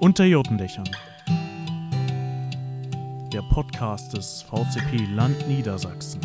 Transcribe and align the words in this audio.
Unter 0.00 0.24
Jotendächern. 0.24 0.88
Der 3.30 3.42
Podcast 3.42 4.14
des 4.16 4.40
VCP 4.40 5.04
Land 5.14 5.46
Niedersachsen. 5.46 6.22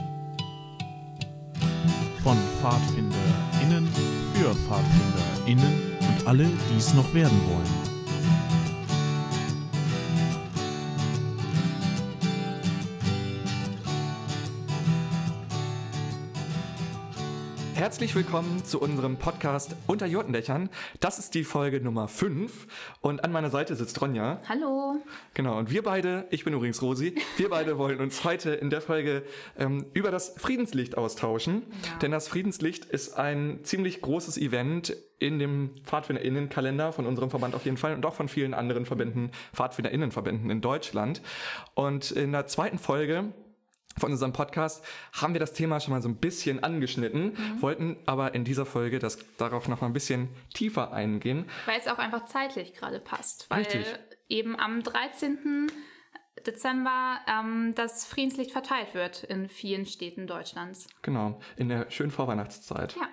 Von 2.24 2.38
PfadfinderInnen 2.62 3.86
für 4.34 4.56
PfadfinderInnen 4.56 5.92
und 6.00 6.26
alle, 6.26 6.46
die 6.46 6.78
es 6.78 6.94
noch 6.94 7.14
werden 7.14 7.38
wollen. 7.50 7.85
Herzlich 17.96 18.16
willkommen 18.16 18.66
zu 18.66 18.82
unserem 18.82 19.16
Podcast 19.16 19.74
Unter 19.88 20.06
Jotendächern. 20.06 20.70
Das 21.00 21.18
ist 21.18 21.34
die 21.34 21.46
Folge 21.46 21.80
Nummer 21.80 22.10
5 22.10 22.68
und 23.00 23.24
an 23.24 23.32
meiner 23.32 23.50
Seite 23.50 23.74
sitzt 23.78 24.02
Ronja. 24.02 24.42
Hallo. 24.50 24.98
Genau, 25.34 25.58
und 25.58 25.72
wir 25.72 25.82
beide, 25.82 26.28
ich 26.30 26.44
bin 26.44 26.54
übrigens 26.54 26.82
Rosi, 26.82 27.16
wir 27.38 27.48
beide 27.48 27.78
wollen 27.78 28.02
uns 28.02 28.26
heute 28.26 28.52
in 28.52 28.70
der 28.70 28.82
Folge 28.82 29.24
ähm, 29.58 29.86
über 29.94 30.12
das 30.12 30.34
Friedenslicht 30.36 30.98
austauschen. 30.98 31.64
Ja. 31.72 32.00
Denn 32.00 32.12
das 32.12 32.28
Friedenslicht 32.28 32.84
ist 32.84 33.18
ein 33.18 33.62
ziemlich 33.64 34.02
großes 34.02 34.38
Event 34.40 34.94
in 35.18 35.40
dem 35.40 35.70
PfadfinderInnenkalender 35.86 36.92
von 36.92 37.06
unserem 37.06 37.30
Verband 37.30 37.56
auf 37.56 37.64
jeden 37.64 37.78
Fall 37.78 37.96
und 37.96 38.06
auch 38.06 38.16
von 38.16 38.28
vielen 38.28 38.54
anderen 38.54 38.86
Verbänden, 38.86 39.32
PfadfinderInnenverbänden 39.54 40.50
in 40.50 40.60
Deutschland. 40.60 41.22
Und 41.76 42.12
in 42.12 42.34
der 42.34 42.48
zweiten 42.48 42.78
Folge 42.78 43.32
von 43.98 44.12
unserem 44.12 44.34
Podcast 44.34 44.84
haben 45.14 45.34
wir 45.34 45.40
das 45.40 45.54
Thema 45.54 45.80
schon 45.80 45.94
mal 45.94 46.02
so 46.02 46.10
ein 46.10 46.18
bisschen 46.18 46.64
angeschnitten, 46.64 47.34
mhm. 47.34 47.62
wollten 47.62 47.98
aber 48.06 48.36
in 48.36 48.44
dieser 48.44 48.66
Folge 48.66 49.00
das 49.00 49.20
darauf 49.38 49.68
noch 49.68 49.82
mal 49.82 49.88
ein 49.88 49.94
bisschen 49.94 50.30
tiefer 50.54 50.92
eingehen. 50.92 51.46
Weil 51.66 51.80
es 51.80 51.88
auch 51.88 51.98
einfach 51.98 52.26
zeitlich 52.26 52.74
gerade 52.74 53.00
passt. 53.00 53.50
Weil 53.50 53.60
Richtig. 53.60 53.86
eben 54.28 54.60
am 54.60 54.84
13. 54.84 55.72
Dezember 56.46 57.20
ähm, 57.28 57.74
das 57.76 58.06
Friedenslicht 58.06 58.52
verteilt 58.52 58.94
wird 58.94 59.24
in 59.24 59.48
vielen 59.48 59.86
Städten 59.86 60.28
Deutschlands. 60.28 60.88
Genau, 61.02 61.40
in 61.56 61.70
der 61.70 61.90
schönen 61.90 62.12
Vorweihnachtszeit. 62.12 62.96
Ja. 62.96 63.08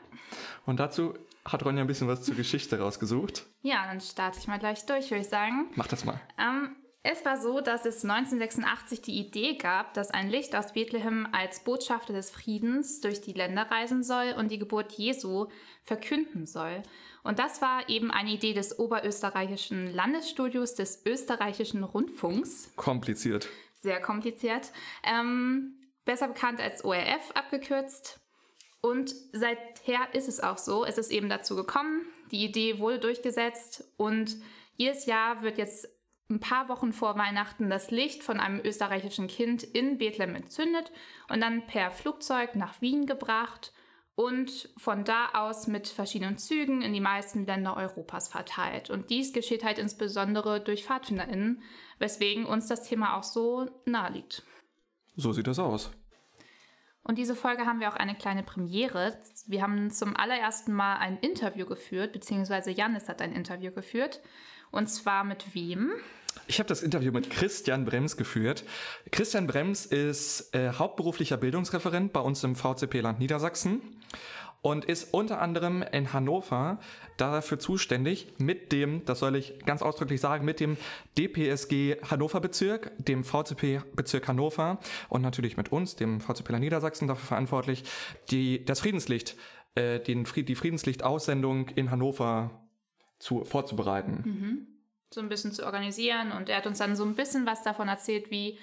Und 0.66 0.80
dazu 0.80 1.14
hat 1.44 1.64
Ronja 1.64 1.82
ein 1.82 1.86
bisschen 1.86 2.08
was 2.08 2.22
zur 2.22 2.34
Geschichte 2.34 2.78
rausgesucht. 2.78 3.46
Ja, 3.62 3.86
dann 3.86 4.00
starte 4.00 4.38
ich 4.38 4.46
mal 4.46 4.58
gleich 4.58 4.84
durch, 4.86 5.10
würde 5.10 5.22
ich 5.22 5.28
sagen. 5.28 5.70
Mach 5.74 5.86
das 5.86 6.04
mal. 6.04 6.20
Ähm, 6.38 6.76
es 7.04 7.24
war 7.24 7.36
so, 7.36 7.60
dass 7.60 7.84
es 7.84 8.04
1986 8.04 9.02
die 9.02 9.18
Idee 9.18 9.56
gab, 9.56 9.92
dass 9.94 10.10
ein 10.10 10.30
Licht 10.30 10.54
aus 10.54 10.72
Bethlehem 10.72 11.26
als 11.32 11.64
Botschafter 11.64 12.12
des 12.12 12.30
Friedens 12.30 13.00
durch 13.00 13.20
die 13.20 13.32
Länder 13.32 13.62
reisen 13.70 14.04
soll 14.04 14.34
und 14.38 14.52
die 14.52 14.58
Geburt 14.58 14.92
Jesu 14.92 15.48
verkünden 15.82 16.46
soll. 16.46 16.82
Und 17.24 17.40
das 17.40 17.60
war 17.60 17.88
eben 17.88 18.12
eine 18.12 18.30
Idee 18.30 18.52
des 18.52 18.78
oberösterreichischen 18.78 19.92
Landesstudios 19.92 20.76
des 20.76 21.04
österreichischen 21.04 21.82
Rundfunks. 21.82 22.70
Kompliziert. 22.76 23.48
Sehr 23.80 24.00
kompliziert. 24.00 24.70
Ähm, 25.02 25.74
besser 26.04 26.28
bekannt 26.28 26.60
als 26.60 26.84
ORF 26.84 27.32
abgekürzt. 27.34 28.20
Und 28.80 29.14
seither 29.32 30.12
ist 30.12 30.28
es 30.28 30.40
auch 30.40 30.58
so. 30.58 30.84
Es 30.84 30.98
ist 30.98 31.10
eben 31.10 31.28
dazu 31.28 31.56
gekommen. 31.56 32.06
Die 32.30 32.44
Idee 32.44 32.78
wurde 32.78 33.00
durchgesetzt 33.00 33.84
und 33.96 34.36
jedes 34.76 35.06
Jahr 35.06 35.42
wird 35.42 35.58
jetzt 35.58 35.88
ein 36.32 36.40
paar 36.40 36.68
Wochen 36.68 36.92
vor 36.92 37.16
Weihnachten 37.16 37.70
das 37.70 37.90
Licht 37.90 38.22
von 38.22 38.40
einem 38.40 38.60
österreichischen 38.60 39.28
Kind 39.28 39.62
in 39.62 39.98
Bethlehem 39.98 40.34
entzündet 40.34 40.90
und 41.28 41.40
dann 41.40 41.66
per 41.66 41.90
Flugzeug 41.90 42.56
nach 42.56 42.80
Wien 42.80 43.06
gebracht 43.06 43.72
und 44.14 44.68
von 44.76 45.04
da 45.04 45.30
aus 45.34 45.66
mit 45.66 45.88
verschiedenen 45.88 46.38
Zügen 46.38 46.82
in 46.82 46.92
die 46.92 47.00
meisten 47.00 47.46
Länder 47.46 47.76
Europas 47.76 48.28
verteilt. 48.28 48.90
Und 48.90 49.10
dies 49.10 49.32
geschieht 49.32 49.64
halt 49.64 49.78
insbesondere 49.78 50.60
durch 50.60 50.84
PfadfinderInnen, 50.84 51.62
weswegen 51.98 52.44
uns 52.44 52.66
das 52.66 52.82
Thema 52.82 53.16
auch 53.16 53.22
so 53.22 53.70
nahe 53.86 54.12
liegt. 54.12 54.42
So 55.16 55.32
sieht 55.32 55.46
das 55.46 55.58
aus. 55.58 55.90
Und 57.04 57.18
diese 57.18 57.34
Folge 57.34 57.66
haben 57.66 57.80
wir 57.80 57.88
auch 57.88 57.96
eine 57.96 58.14
kleine 58.14 58.42
Premiere. 58.42 59.18
Wir 59.46 59.62
haben 59.62 59.90
zum 59.90 60.16
allerersten 60.16 60.72
Mal 60.72 60.96
ein 60.96 61.18
Interview 61.18 61.66
geführt, 61.66 62.12
beziehungsweise 62.12 62.70
Janis 62.70 63.08
hat 63.08 63.20
ein 63.20 63.32
Interview 63.32 63.72
geführt. 63.72 64.20
Und 64.70 64.88
zwar 64.88 65.24
mit 65.24 65.54
wem? 65.54 65.90
Ich 66.46 66.58
habe 66.58 66.68
das 66.68 66.82
Interview 66.82 67.12
mit 67.12 67.30
Christian 67.30 67.84
Brems 67.84 68.16
geführt. 68.16 68.64
Christian 69.10 69.46
Brems 69.46 69.86
ist 69.86 70.54
äh, 70.54 70.72
hauptberuflicher 70.72 71.36
Bildungsreferent 71.36 72.12
bei 72.12 72.20
uns 72.20 72.42
im 72.44 72.56
VCP 72.56 73.00
Land 73.00 73.18
Niedersachsen 73.18 73.80
und 74.62 74.84
ist 74.84 75.12
unter 75.12 75.42
anderem 75.42 75.82
in 75.82 76.12
Hannover 76.12 76.78
dafür 77.16 77.58
zuständig 77.58 78.34
mit 78.38 78.72
dem, 78.72 79.04
das 79.04 79.18
soll 79.18 79.36
ich 79.36 79.58
ganz 79.66 79.82
ausdrücklich 79.82 80.20
sagen, 80.20 80.44
mit 80.44 80.60
dem 80.60 80.76
DPSG 81.18 81.96
Hannover 82.08 82.40
Bezirk, 82.40 82.92
dem 82.98 83.24
VCP 83.24 83.82
Bezirk 83.94 84.28
Hannover 84.28 84.78
und 85.08 85.22
natürlich 85.22 85.56
mit 85.56 85.72
uns, 85.72 85.96
dem 85.96 86.20
VCP 86.20 86.50
Land 86.50 86.64
Niedersachsen, 86.64 87.08
dafür 87.08 87.26
verantwortlich, 87.26 87.84
die, 88.30 88.64
das 88.64 88.80
Friedenslicht, 88.80 89.36
äh, 89.74 89.98
den, 89.98 90.24
die 90.24 90.54
Friedenslicht-Aussendung 90.54 91.68
in 91.70 91.90
Hannover 91.90 92.62
zu, 93.18 93.44
vorzubereiten. 93.44 94.22
Mhm 94.24 94.71
so 95.14 95.20
ein 95.20 95.28
bisschen 95.28 95.52
zu 95.52 95.64
organisieren. 95.64 96.32
Und 96.32 96.48
er 96.48 96.58
hat 96.58 96.66
uns 96.66 96.78
dann 96.78 96.96
so 96.96 97.04
ein 97.04 97.14
bisschen 97.14 97.46
was 97.46 97.62
davon 97.62 97.88
erzählt, 97.88 98.30
wie 98.30 98.58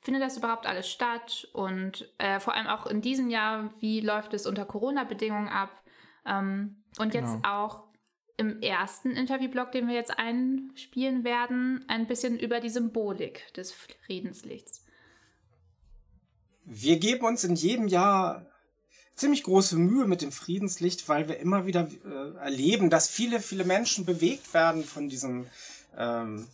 findet 0.00 0.22
das 0.22 0.36
überhaupt 0.36 0.66
alles 0.66 0.90
statt 0.90 1.48
und 1.52 2.12
äh, 2.18 2.40
vor 2.40 2.54
allem 2.54 2.66
auch 2.66 2.86
in 2.86 3.00
diesem 3.00 3.30
Jahr, 3.30 3.72
wie 3.80 4.00
läuft 4.00 4.34
es 4.34 4.46
unter 4.46 4.64
Corona-Bedingungen 4.64 5.48
ab. 5.48 5.70
Ähm, 6.26 6.82
und 6.98 7.12
genau. 7.12 7.32
jetzt 7.32 7.44
auch 7.44 7.84
im 8.36 8.60
ersten 8.60 9.12
Interviewblock, 9.12 9.70
den 9.72 9.86
wir 9.86 9.94
jetzt 9.94 10.18
einspielen 10.18 11.22
werden, 11.22 11.84
ein 11.88 12.06
bisschen 12.06 12.38
über 12.38 12.60
die 12.60 12.70
Symbolik 12.70 13.52
des 13.54 13.72
Friedenslichts. 14.04 14.84
Wir 16.64 16.98
geben 16.98 17.24
uns 17.24 17.44
in 17.44 17.54
jedem 17.54 17.86
Jahr 17.88 18.46
ziemlich 19.14 19.42
große 19.42 19.76
Mühe 19.76 20.06
mit 20.06 20.22
dem 20.22 20.32
Friedenslicht, 20.32 21.08
weil 21.08 21.28
wir 21.28 21.38
immer 21.38 21.66
wieder 21.66 21.88
äh, 22.04 22.38
erleben, 22.38 22.90
dass 22.90 23.08
viele, 23.08 23.40
viele 23.40 23.64
Menschen 23.64 24.04
bewegt 24.04 24.54
werden 24.54 24.84
von 24.84 25.08
diesem 25.08 25.46
ähm, 25.96 26.46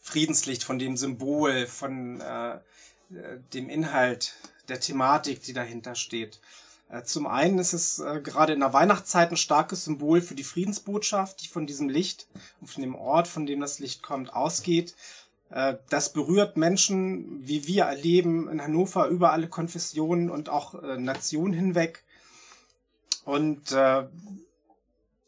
Friedenslicht, 0.00 0.64
von 0.64 0.78
dem 0.78 0.96
Symbol, 0.96 1.66
von 1.66 2.20
äh, 2.20 2.58
dem 3.52 3.68
Inhalt 3.68 4.34
der 4.68 4.80
Thematik, 4.80 5.42
die 5.42 5.52
dahinter 5.52 5.94
steht. 5.94 6.40
Äh, 6.90 7.02
zum 7.02 7.26
einen 7.26 7.58
ist 7.58 7.72
es 7.72 7.98
äh, 7.98 8.20
gerade 8.22 8.52
in 8.52 8.60
der 8.60 8.72
Weihnachtszeit 8.72 9.30
ein 9.30 9.36
starkes 9.36 9.84
Symbol 9.84 10.20
für 10.20 10.34
die 10.34 10.44
Friedensbotschaft, 10.44 11.42
die 11.42 11.48
von 11.48 11.66
diesem 11.66 11.88
Licht 11.88 12.26
und 12.60 12.68
von 12.68 12.82
dem 12.82 12.94
Ort, 12.94 13.28
von 13.28 13.46
dem 13.46 13.60
das 13.60 13.78
Licht 13.78 14.02
kommt, 14.02 14.32
ausgeht. 14.34 14.94
Äh, 15.50 15.76
das 15.88 16.12
berührt 16.12 16.56
Menschen, 16.56 17.46
wie 17.46 17.66
wir 17.66 17.84
erleben, 17.84 18.48
in 18.48 18.62
Hannover 18.62 19.08
über 19.08 19.32
alle 19.32 19.48
Konfessionen 19.48 20.30
und 20.30 20.48
auch 20.48 20.82
äh, 20.82 20.98
Nationen 20.98 21.54
hinweg. 21.54 22.02
Und 23.24 23.72
äh, 23.72 24.04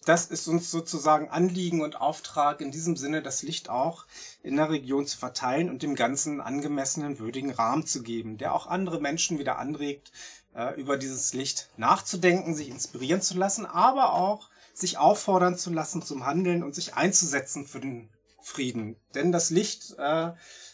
das 0.07 0.27
ist 0.27 0.47
uns 0.47 0.71
sozusagen 0.71 1.29
Anliegen 1.29 1.83
und 1.83 2.01
Auftrag, 2.01 2.61
in 2.61 2.71
diesem 2.71 2.97
Sinne 2.97 3.23
das 3.23 3.43
Licht 3.43 3.69
auch 3.69 4.07
in 4.43 4.57
der 4.57 4.71
Region 4.71 5.07
zu 5.07 5.19
verteilen 5.19 5.69
und 5.69 5.83
dem 5.83 5.97
Ganzen 5.97 6.41
angemessenen, 6.41 7.19
würdigen 7.19 7.51
Rahmen 7.51 7.87
zu 7.87 8.03
geben, 8.03 8.39
der 8.39 8.55
auch 8.55 8.69
andere 8.69 9.01
Menschen 9.01 9.39
wieder 9.39 9.59
anregt, 9.59 10.13
äh, 10.55 10.81
über 10.81 10.97
dieses 10.97 11.35
Licht 11.35 11.71
nachzudenken, 11.77 12.55
sich 12.55 12.71
inspirieren 12.71 13.21
zu 13.21 13.37
lassen, 13.37 13.67
aber 13.67 14.15
auch 14.15 14.49
sich 14.73 14.97
auffordern 14.97 15.59
zu 15.59 15.73
lassen 15.73 16.03
zum 16.03 16.25
Handeln 16.25 16.63
und 16.63 16.75
sich 16.75 16.95
einzusetzen 16.95 17.67
für 17.67 17.81
den 17.81 18.09
Frieden. 18.41 18.97
Denn 19.15 19.33
das 19.33 19.51
Licht, 19.51 19.99
äh, 19.99 20.33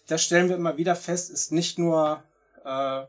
das 0.09 0.23
stellen 0.23 0.51
wir 0.51 0.57
immer 0.57 0.77
wieder 0.77 0.95
fest, 0.95 1.31
ist 1.31 1.53
nicht 1.53 1.79
nur 1.79 2.23
äh, 2.65 3.07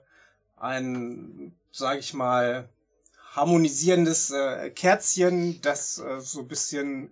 ein, 0.55 1.53
sage 1.71 1.99
ich 1.99 2.13
mal, 2.13 2.69
harmonisierendes 3.35 4.31
äh, 4.31 4.69
Kerzchen, 4.69 5.61
das 5.61 5.97
äh, 5.99 6.19
so 6.21 6.41
ein 6.41 6.47
bisschen 6.47 7.11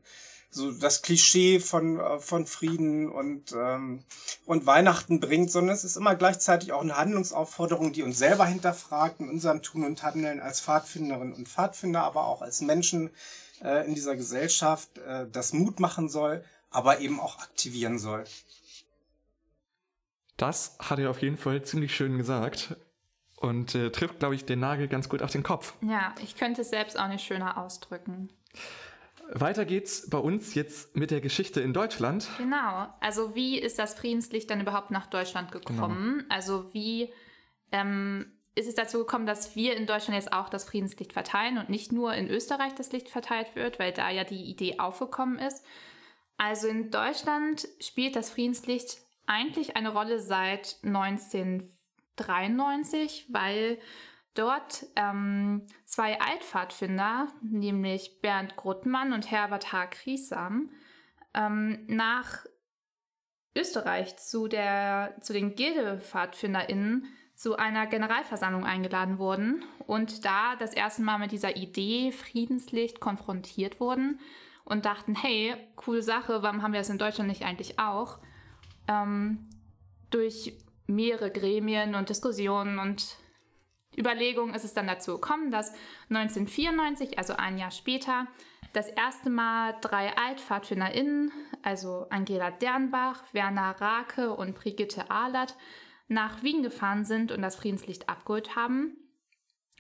so 0.52 0.72
das 0.72 1.02
Klischee 1.02 1.60
von, 1.60 2.00
äh, 2.00 2.20
von 2.20 2.46
Frieden 2.46 3.10
und, 3.10 3.54
ähm, 3.54 4.04
und 4.46 4.66
Weihnachten 4.66 5.20
bringt, 5.20 5.50
sondern 5.50 5.74
es 5.76 5.84
ist 5.84 5.96
immer 5.96 6.16
gleichzeitig 6.16 6.74
auch 6.74 6.82
eine 6.82 6.98
Handlungsaufforderung, 6.98 7.94
die 7.94 8.04
uns 8.04 8.18
selber 8.18 8.46
hinterfragt 8.46 9.22
in 9.22 9.30
unserem 9.30 9.62
Tun 9.62 9.86
und 9.86 10.04
Handeln 10.04 10.42
als 10.42 10.62
Pfadfinderinnen 10.62 11.34
und 11.34 11.48
Pfadfinder, 11.48 12.04
aber 12.04 12.28
auch 12.28 12.42
als 12.42 12.62
Menschen 12.62 13.10
äh, 13.64 13.88
in 13.88 13.96
dieser 13.96 14.16
Gesellschaft, 14.16 14.98
äh, 14.98 15.26
das 15.32 15.54
Mut 15.54 15.80
machen 15.80 16.10
soll, 16.10 16.44
aber 16.70 17.00
eben 17.00 17.20
auch 17.20 17.40
aktivieren 17.40 17.98
soll. 17.98 18.26
Das 20.36 20.76
hat 20.80 21.00
er 21.00 21.10
auf 21.10 21.22
jeden 21.22 21.38
Fall 21.38 21.64
ziemlich 21.64 21.96
schön 21.96 22.18
gesagt 22.18 22.76
und 23.42 23.76
äh, 23.76 23.90
trifft, 23.92 24.20
glaube 24.20 24.36
ich, 24.36 24.46
den 24.46 24.60
Nagel 24.60 24.88
ganz 24.88 25.10
gut 25.10 25.22
auf 25.22 25.32
den 25.32 25.44
Kopf. 25.44 25.74
Ja, 25.82 26.14
ich 26.24 26.36
könnte 26.36 26.62
es 26.62 26.70
selbst 26.70 26.98
auch 26.98 27.08
nicht 27.08 27.26
schöner 27.26 27.58
ausdrücken. 27.58 28.30
Weiter 29.34 29.66
geht's 29.66 30.10
bei 30.10 30.18
uns 30.18 30.56
jetzt 30.56 30.96
mit 30.96 31.10
der 31.10 31.22
Geschichte 31.22 31.62
in 31.62 31.74
Deutschland. 31.74 32.28
Genau. 32.38 32.88
Also 33.00 33.34
wie 33.34 33.58
ist 33.60 33.80
das 33.80 33.94
Friedenslicht 33.94 34.50
dann 34.50 34.62
überhaupt 34.62 34.92
nach 34.92 35.08
Deutschland 35.08 35.52
gekommen? 35.52 36.20
Genau. 36.20 36.26
Also 36.30 36.74
wie 36.74 37.12
ähm, 37.72 38.32
ist 38.56 38.68
es 38.68 38.76
dazu 38.76 39.00
gekommen, 39.00 39.26
dass 39.26 39.56
wir 39.56 39.76
in 39.78 39.88
Deutschland 39.88 40.16
jetzt 40.16 40.34
auch 40.34 40.50
das 40.50 40.66
Friedenslicht 40.66 41.14
verteilen 41.14 41.58
und 41.58 41.70
nicht 41.70 41.92
nur 41.92 42.14
in 42.14 42.30
Österreich 42.30 42.76
das 42.76 42.92
Licht 42.92 43.10
verteilt 43.10 43.56
wird, 43.56 43.80
weil 43.80 43.94
da 43.94 44.10
ja 44.10 44.26
die 44.26 44.44
Idee 44.44 44.80
aufgekommen 44.80 45.40
ist. 45.40 45.64
Also 46.38 46.68
in 46.68 46.92
Deutschland 46.92 47.68
spielt 47.80 48.16
das 48.16 48.30
Friedenslicht 48.30 48.98
eigentlich 49.28 49.78
eine 49.78 49.94
Rolle 49.94 50.20
seit 50.20 50.78
1993, 52.18 53.28
weil 53.30 53.80
dort 54.34 54.86
ähm, 54.96 55.66
zwei 55.86 56.20
Altpfadfinder, 56.20 57.28
nämlich 57.42 58.22
Bernd 58.22 58.56
Gruttmann 58.56 59.14
und 59.14 59.30
Herbert 59.30 59.72
H. 59.72 59.88
Kriesam, 59.88 60.70
ähm, 61.34 61.86
nach 61.88 62.46
Österreich 63.56 64.18
zu, 64.18 64.48
der, 64.48 65.16
zu 65.22 65.34
den 65.34 65.56
GildepfadfinderInnen 65.56 67.06
zu 67.36 67.58
einer 67.58 67.88
Generalversammlung 67.88 68.66
eingeladen 68.66 69.18
wurden 69.18 69.66
und 69.88 70.26
da 70.26 70.56
das 70.56 70.74
erste 70.74 71.02
Mal 71.02 71.18
mit 71.18 71.32
dieser 71.32 71.58
Idee 71.58 72.12
Friedenslicht 72.12 73.00
konfrontiert 73.00 73.80
wurden 73.80 74.20
und 74.64 74.86
dachten, 74.86 75.16
hey, 75.16 75.56
coole 75.76 76.04
Sache, 76.04 76.44
warum 76.44 76.62
haben 76.62 76.74
wir 76.74 76.80
das 76.80 76.90
in 76.90 77.00
Deutschland 77.00 77.28
nicht 77.30 77.44
eigentlich 77.44 77.80
auch? 77.80 78.20
Ähm, 78.88 79.50
durch 80.12 80.54
mehrere 80.92 81.32
Gremien 81.32 81.96
und 81.96 82.10
Diskussionen 82.10 82.80
und 82.80 83.18
Überlegungen 83.98 84.56
ist 84.56 84.64
es 84.64 84.74
dann 84.74 84.88
dazu 84.88 85.14
gekommen, 85.14 85.52
dass 85.52 85.74
1994, 86.10 87.18
also 87.18 87.34
ein 87.34 87.58
Jahr 87.58 87.72
später, 87.72 88.28
das 88.74 88.88
erste 88.88 89.30
Mal 89.30 89.76
drei 89.82 90.16
AltpfadfinderInnen, 90.16 91.32
also 91.62 92.08
Angela 92.10 92.52
Dernbach, 92.52 93.24
Werner 93.34 93.76
Rake 93.82 94.34
und 94.34 94.56
Brigitte 94.56 95.12
Ahlert, 95.12 95.58
nach 96.08 96.42
Wien 96.44 96.64
gefahren 96.64 97.04
sind 97.06 97.32
und 97.32 97.42
das 97.42 97.56
Friedenslicht 97.56 98.08
abgeholt 98.08 98.56
haben 98.56 98.98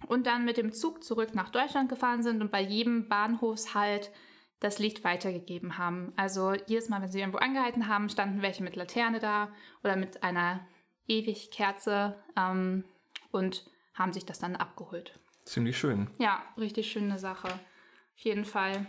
und 0.07 0.28
dann 0.28 0.46
mit 0.46 0.57
dem 0.57 0.74
Zug 0.74 1.04
zurück 1.04 1.34
nach 1.36 1.50
Deutschland 1.50 1.90
gefahren 1.90 2.24
sind 2.24 2.42
und 2.42 2.52
bei 2.52 2.62
jedem 2.62 3.07
Bahnhofshalt 3.07 4.12
das 4.60 4.80
Licht 4.80 5.04
weitergegeben 5.04 5.78
haben. 5.78 6.14
Also 6.16 6.54
jedes 6.68 6.90
Mal, 6.90 7.02
wenn 7.02 7.12
sie 7.12 7.19
irgendwo 7.19 7.40
angehalten 7.40 7.88
haben, 7.88 8.10
standen 8.10 8.42
welche 8.42 8.64
mit 8.64 8.75
Laterne 8.75 9.19
da 9.19 9.52
oder 9.84 9.96
mit 9.96 10.24
einer 10.24 10.66
Ewigkerze 11.12 12.16
ähm, 12.38 12.86
und 13.31 13.66
haben 13.94 14.13
sich 14.13 14.25
das 14.25 14.40
dann 14.40 14.56
abgeholt. 14.56 15.19
Ziemlich 15.46 15.78
schön. 15.78 16.10
Ja, 16.18 16.42
richtig 16.58 16.92
schöne 16.92 17.19
Sache. 17.19 17.48
Auf 17.48 18.24
jeden 18.24 18.46
Fall. 18.46 18.86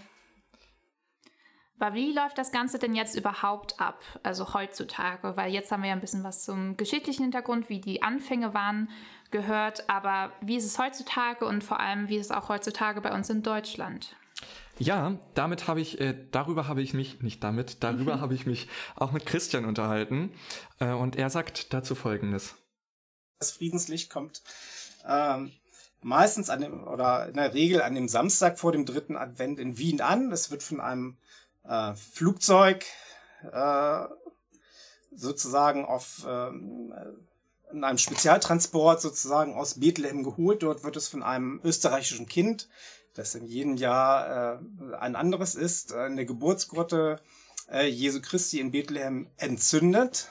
Aber 1.79 1.97
wie 1.97 2.13
läuft 2.13 2.39
das 2.39 2.53
Ganze 2.53 2.79
denn 2.79 2.95
jetzt 2.95 3.17
überhaupt 3.17 3.81
ab? 3.81 4.01
Also 4.23 4.55
heutzutage, 4.55 5.37
weil 5.37 5.53
jetzt 5.53 5.73
haben 5.73 5.83
wir 5.83 5.89
ja 5.89 5.97
ein 5.97 6.01
bisschen 6.01 6.23
was 6.23 6.45
zum 6.45 6.77
geschichtlichen 6.77 7.23
Hintergrund, 7.23 7.69
wie 7.69 7.81
die 7.81 8.05
Anfänge 8.05 8.55
waren, 8.55 8.89
gehört. 9.33 9.91
Aber 9.91 10.33
wie 10.41 10.57
ist 10.57 10.65
es 10.65 10.79
heutzutage 10.79 11.45
und 11.45 11.65
vor 11.65 11.81
allem, 11.81 12.09
wie 12.09 12.19
ist 12.19 12.27
es 12.27 12.37
auch 12.37 12.49
heutzutage 12.49 13.01
bei 13.01 13.13
uns 13.13 13.31
in 13.31 13.43
Deutschland? 13.43 14.15
Ja, 14.82 15.17
damit 15.34 15.69
habe 15.69 15.81
ich, 15.81 16.00
äh, 16.00 16.17
darüber 16.32 16.67
habe 16.67 16.82
ich 16.82 16.93
mich, 16.93 17.23
nicht 17.23 17.44
damit, 17.44 17.84
darüber 17.84 18.20
habe 18.20 18.34
ich 18.34 18.46
mich 18.46 18.69
auch 18.96 19.12
mit 19.12 19.26
Christian 19.26 19.64
unterhalten. 19.64 20.32
Äh, 20.81 20.90
und 20.90 21.14
er 21.14 21.31
sagt 21.31 21.73
dazu 21.73 21.94
Folgendes. 21.94 22.56
Das 23.38 23.52
Friedenslicht 23.52 24.11
kommt 24.11 24.43
ähm, 25.06 25.52
meistens 26.00 26.50
an 26.50 26.61
dem, 26.62 26.87
oder 26.87 27.29
in 27.29 27.34
der 27.34 27.55
Regel 27.55 27.81
an 27.81 27.94
dem 27.94 28.08
Samstag 28.08 28.58
vor 28.58 28.73
dem 28.73 28.84
dritten 28.84 29.17
Advent 29.17 29.61
in 29.61 29.79
Wien 29.79 30.00
an. 30.00 30.32
Es 30.32 30.50
wird 30.50 30.64
von 30.64 30.81
einem 30.81 31.17
äh, 31.62 31.94
Flugzeug 31.94 32.84
äh, 33.52 34.05
sozusagen 35.14 35.84
auf 35.84 36.26
ähm, 36.29 36.93
in 37.73 37.84
einem 37.84 37.99
Spezialtransport 37.99 39.00
sozusagen 39.00 39.55
aus 39.55 39.79
Bethlehem 39.79 40.25
geholt. 40.25 40.64
Dort 40.64 40.82
wird 40.82 40.96
es 40.96 41.06
von 41.06 41.23
einem 41.23 41.61
österreichischen 41.62 42.26
Kind 42.26 42.69
das 43.14 43.35
in 43.35 43.47
jedem 43.47 43.76
Jahr 43.76 44.61
äh, 44.61 44.94
ein 44.97 45.17
anderes 45.17 45.55
ist, 45.55 45.93
äh, 45.93 46.06
in 46.06 46.17
der 46.17 46.25
Geburtsgrotte 46.25 47.20
äh, 47.70 47.87
Jesu 47.87 48.20
Christi 48.20 48.61
in 48.61 48.70
Bethlehem 48.70 49.29
entzündet. 49.37 50.31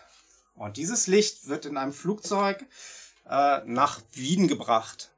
Und 0.56 0.78
dieses 0.78 1.07
Licht 1.07 1.48
wird 1.48 1.66
in 1.66 1.78
einem 1.78 1.94
Flugzeug 1.94 2.66
äh, 3.30 3.62
nach 3.66 4.01
Wien 4.13 4.48
gebracht. 4.48 5.12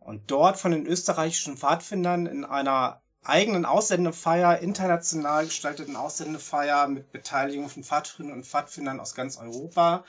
Und 0.00 0.30
dort 0.30 0.58
von 0.58 0.72
den 0.72 0.86
österreichischen 0.86 1.56
Pfadfindern 1.56 2.26
in 2.26 2.44
einer 2.44 3.00
eigenen 3.22 3.64
Aussendefeier, 3.64 4.58
international 4.58 5.44
gestalteten 5.44 5.94
Aussendefeier 5.94 6.88
mit 6.88 7.12
Beteiligung 7.12 7.68
von 7.68 7.84
Pfadfindern 7.84 8.38
und 8.38 8.46
Pfadfindern 8.46 8.98
aus 8.98 9.14
ganz 9.14 9.36
Europa 9.36 10.04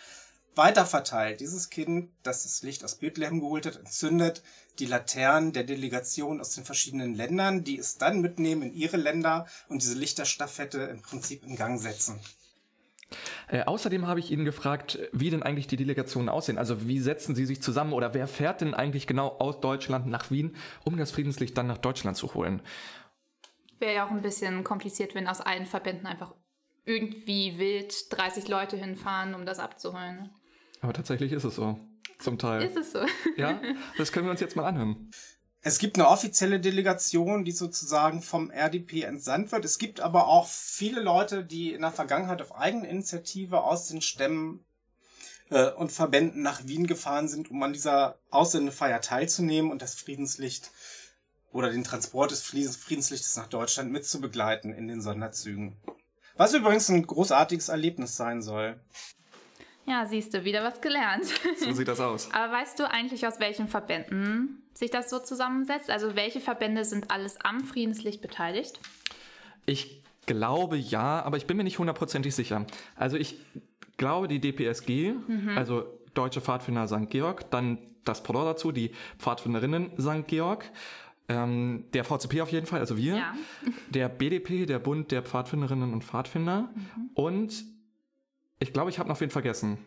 weiterverteilt. 0.55 1.39
Dieses 1.39 1.69
Kind, 1.69 2.09
das 2.23 2.43
das 2.43 2.61
Licht 2.63 2.83
aus 2.83 2.95
Bethlehem 2.95 3.39
geholt 3.39 3.65
hat, 3.65 3.77
entzündet 3.77 4.43
die 4.79 4.85
Laternen 4.85 5.53
der 5.53 5.63
Delegation 5.63 6.39
aus 6.39 6.55
den 6.55 6.63
verschiedenen 6.63 7.13
Ländern, 7.13 7.63
die 7.63 7.77
es 7.77 7.97
dann 7.97 8.21
mitnehmen 8.21 8.63
in 8.63 8.73
ihre 8.73 8.97
Länder 8.97 9.47
und 9.67 9.81
diese 9.81 9.97
Lichterstaffette 9.97 10.81
im 10.81 11.01
Prinzip 11.01 11.43
in 11.43 11.55
Gang 11.55 11.79
setzen. 11.79 12.19
Äh, 13.47 13.63
außerdem 13.63 14.07
habe 14.07 14.19
ich 14.19 14.31
Ihnen 14.31 14.45
gefragt, 14.45 14.97
wie 15.11 15.29
denn 15.29 15.43
eigentlich 15.43 15.67
die 15.67 15.77
Delegationen 15.77 16.29
aussehen. 16.29 16.57
Also 16.57 16.87
wie 16.87 16.99
setzen 16.99 17.35
sie 17.35 17.45
sich 17.45 17.61
zusammen 17.61 17.93
oder 17.93 18.13
wer 18.13 18.27
fährt 18.27 18.61
denn 18.61 18.73
eigentlich 18.73 19.05
genau 19.05 19.27
aus 19.27 19.59
Deutschland 19.59 20.07
nach 20.07 20.31
Wien, 20.31 20.55
um 20.83 20.97
das 20.97 21.11
Friedenslicht 21.11 21.57
dann 21.57 21.67
nach 21.67 21.77
Deutschland 21.77 22.17
zu 22.17 22.33
holen? 22.33 22.61
Wäre 23.79 23.95
ja 23.95 24.07
auch 24.07 24.11
ein 24.11 24.21
bisschen 24.21 24.63
kompliziert, 24.63 25.13
wenn 25.13 25.27
aus 25.27 25.41
allen 25.41 25.65
Verbänden 25.65 26.07
einfach 26.07 26.33
irgendwie 26.85 27.57
wild 27.57 28.11
30 28.11 28.47
Leute 28.47 28.77
hinfahren, 28.77 29.35
um 29.35 29.45
das 29.45 29.59
abzuholen. 29.59 30.31
Aber 30.83 30.91
tatsächlich 30.91 31.31
ist 31.31 31.45
es 31.45 31.55
so. 31.55 31.79
Zum 32.19 32.37
Teil. 32.37 32.61
Ist 32.61 32.75
es 32.75 32.91
so? 32.91 32.99
Ja, 33.37 33.59
das 33.97 34.11
können 34.11 34.27
wir 34.27 34.31
uns 34.31 34.41
jetzt 34.41 34.57
mal 34.57 34.65
anhören. 34.65 35.11
Es 35.61 35.79
gibt 35.79 35.97
eine 35.97 36.09
offizielle 36.09 36.59
Delegation, 36.59 37.45
die 37.45 37.53
sozusagen 37.53 38.21
vom 38.21 38.51
RDP 38.51 39.03
entsandt 39.03 39.53
wird. 39.53 39.63
Es 39.63 39.77
gibt 39.77 40.01
aber 40.01 40.27
auch 40.27 40.45
viele 40.45 41.01
Leute, 41.01 41.45
die 41.45 41.71
in 41.71 41.81
der 41.81 41.91
Vergangenheit 41.91 42.41
auf 42.41 42.53
eigene 42.53 42.89
Initiative 42.89 43.63
aus 43.63 43.87
den 43.87 44.01
Stämmen 44.01 44.65
äh, 45.51 45.71
und 45.71 45.93
Verbänden 45.93 46.41
nach 46.41 46.67
Wien 46.67 46.85
gefahren 46.85 47.29
sind, 47.29 47.49
um 47.49 47.63
an 47.63 47.71
dieser 47.71 48.19
Aussendefeier 48.29 48.99
teilzunehmen 48.99 49.71
und 49.71 49.81
das 49.81 49.95
Friedenslicht 49.95 50.69
oder 51.53 51.71
den 51.71 51.85
Transport 51.85 52.31
des 52.31 52.43
Friedenslichtes 52.43 53.37
nach 53.37 53.47
Deutschland 53.47 53.89
mitzubegleiten 53.89 54.73
in 54.73 54.89
den 54.89 55.01
Sonderzügen. 55.01 55.77
Was 56.35 56.53
übrigens 56.53 56.89
ein 56.89 57.07
großartiges 57.07 57.69
Erlebnis 57.69 58.17
sein 58.17 58.41
soll. 58.41 58.81
Ja, 59.85 60.05
siehst 60.05 60.33
du, 60.33 60.45
wieder 60.45 60.63
was 60.63 60.81
gelernt. 60.81 61.25
So 61.57 61.71
sieht 61.71 61.87
das 61.87 61.99
aus. 61.99 62.29
Aber 62.31 62.53
weißt 62.53 62.79
du 62.79 62.89
eigentlich, 62.89 63.27
aus 63.27 63.39
welchen 63.39 63.67
Verbänden 63.67 64.63
sich 64.73 64.91
das 64.91 65.09
so 65.09 65.19
zusammensetzt? 65.19 65.89
Also 65.89 66.15
welche 66.15 66.39
Verbände 66.39 66.85
sind 66.85 67.11
alles 67.11 67.39
am 67.43 67.61
Friedenslicht 67.61 68.21
beteiligt? 68.21 68.79
Ich 69.65 70.01
glaube 70.25 70.77
ja, 70.77 71.21
aber 71.23 71.37
ich 71.37 71.45
bin 71.47 71.57
mir 71.57 71.63
nicht 71.63 71.79
hundertprozentig 71.79 72.33
sicher. 72.33 72.65
Also 72.95 73.17
ich 73.17 73.37
glaube 73.97 74.27
die 74.27 74.39
DPSG, 74.39 75.13
mhm. 75.13 75.57
also 75.57 75.85
Deutsche 76.13 76.41
Pfadfinder 76.41 76.87
St. 76.87 77.09
Georg, 77.09 77.49
dann 77.51 77.77
das 78.05 78.23
Pendant 78.23 78.47
dazu, 78.47 78.71
die 78.71 78.91
Pfadfinderinnen 79.17 79.91
St. 79.99 80.27
Georg, 80.27 80.65
ähm, 81.29 81.85
der 81.93 82.03
VCP 82.03 82.41
auf 82.41 82.51
jeden 82.51 82.65
Fall, 82.65 82.81
also 82.81 82.97
wir, 82.97 83.15
ja. 83.15 83.33
der 83.89 84.09
BDP, 84.09 84.65
der 84.65 84.79
Bund 84.79 85.11
der 85.11 85.23
Pfadfinderinnen 85.23 85.93
und 85.93 86.03
Pfadfinder 86.03 86.69
mhm. 86.73 87.09
und 87.13 87.72
ich 88.63 88.73
glaube, 88.73 88.89
ich 88.89 88.97
habe 88.97 89.09
noch 89.09 89.19
wen 89.19 89.29
vergessen. 89.29 89.77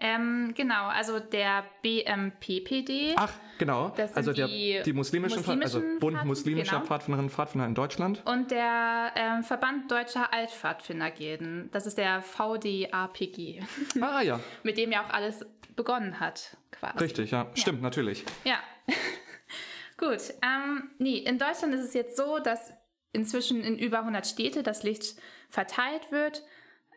Ähm, 0.00 0.54
genau, 0.54 0.86
also 0.86 1.18
der 1.18 1.64
BMPPD. 1.82 3.14
Ach, 3.16 3.32
genau. 3.58 3.92
also 4.14 4.32
der, 4.32 4.46
die, 4.46 4.80
die 4.84 4.92
muslimischen, 4.92 5.38
muslimischen 5.38 5.82
also 5.82 5.98
Bund 5.98 6.24
muslimischer 6.24 6.76
genau. 6.76 6.86
Pfadfinderinnen 6.86 7.30
und 7.30 7.34
Pfadfinder 7.34 7.66
in 7.66 7.74
Deutschland. 7.74 8.22
Und 8.24 8.52
der 8.52 9.12
ähm, 9.16 9.42
Verband 9.42 9.90
Deutscher 9.90 10.32
Altpfadfindergilden. 10.32 11.70
Das 11.72 11.86
ist 11.86 11.98
der 11.98 12.22
VDAPG. 12.22 13.60
Ah, 14.00 14.20
ja. 14.20 14.38
Mit 14.62 14.78
dem 14.78 14.92
ja 14.92 15.04
auch 15.04 15.10
alles 15.10 15.44
begonnen 15.74 16.20
hat, 16.20 16.56
quasi. 16.70 16.98
Richtig, 16.98 17.32
ja. 17.32 17.50
Stimmt, 17.54 17.78
ja. 17.78 17.82
natürlich. 17.82 18.24
Ja. 18.44 18.58
Gut. 19.96 20.20
Ähm, 20.42 20.90
nee, 20.98 21.18
in 21.18 21.38
Deutschland 21.38 21.74
ist 21.74 21.82
es 21.82 21.94
jetzt 21.94 22.16
so, 22.16 22.38
dass 22.38 22.72
inzwischen 23.12 23.64
in 23.64 23.76
über 23.76 23.98
100 23.98 24.24
Städte 24.28 24.62
das 24.62 24.84
Licht 24.84 25.16
verteilt 25.50 26.12
wird 26.12 26.44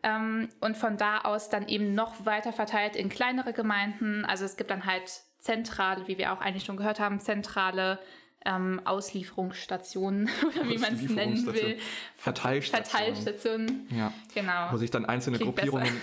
ähm, 0.02 0.48
und 0.60 0.76
von 0.76 0.96
da 0.96 1.18
aus 1.18 1.48
dann 1.48 1.68
eben 1.68 1.94
noch 1.94 2.26
weiter 2.26 2.52
verteilt 2.52 2.96
in 2.96 3.08
kleinere 3.08 3.52
Gemeinden. 3.52 4.24
Also 4.24 4.44
es 4.44 4.56
gibt 4.56 4.70
dann 4.70 4.86
halt 4.86 5.22
zentrale, 5.38 6.06
wie 6.08 6.18
wir 6.18 6.32
auch 6.32 6.40
eigentlich 6.40 6.64
schon 6.64 6.76
gehört 6.76 7.00
haben, 7.00 7.20
zentrale 7.20 7.98
ähm, 8.44 8.80
Auslieferungsstationen 8.84 10.28
oder 10.46 10.68
wie 10.68 10.78
man 10.78 10.94
es 10.94 11.08
nennen 11.08 11.46
will. 11.46 11.78
Verteilstationen. 12.16 12.86
Verteilstationen. 12.86 13.88
Ja. 13.90 14.12
Genau. 14.34 14.72
Wo 14.72 14.76
sich 14.76 14.90
dann 14.90 15.04
einzelne 15.04 15.38
Klingt 15.38 15.56
Gruppierungen 15.56 15.92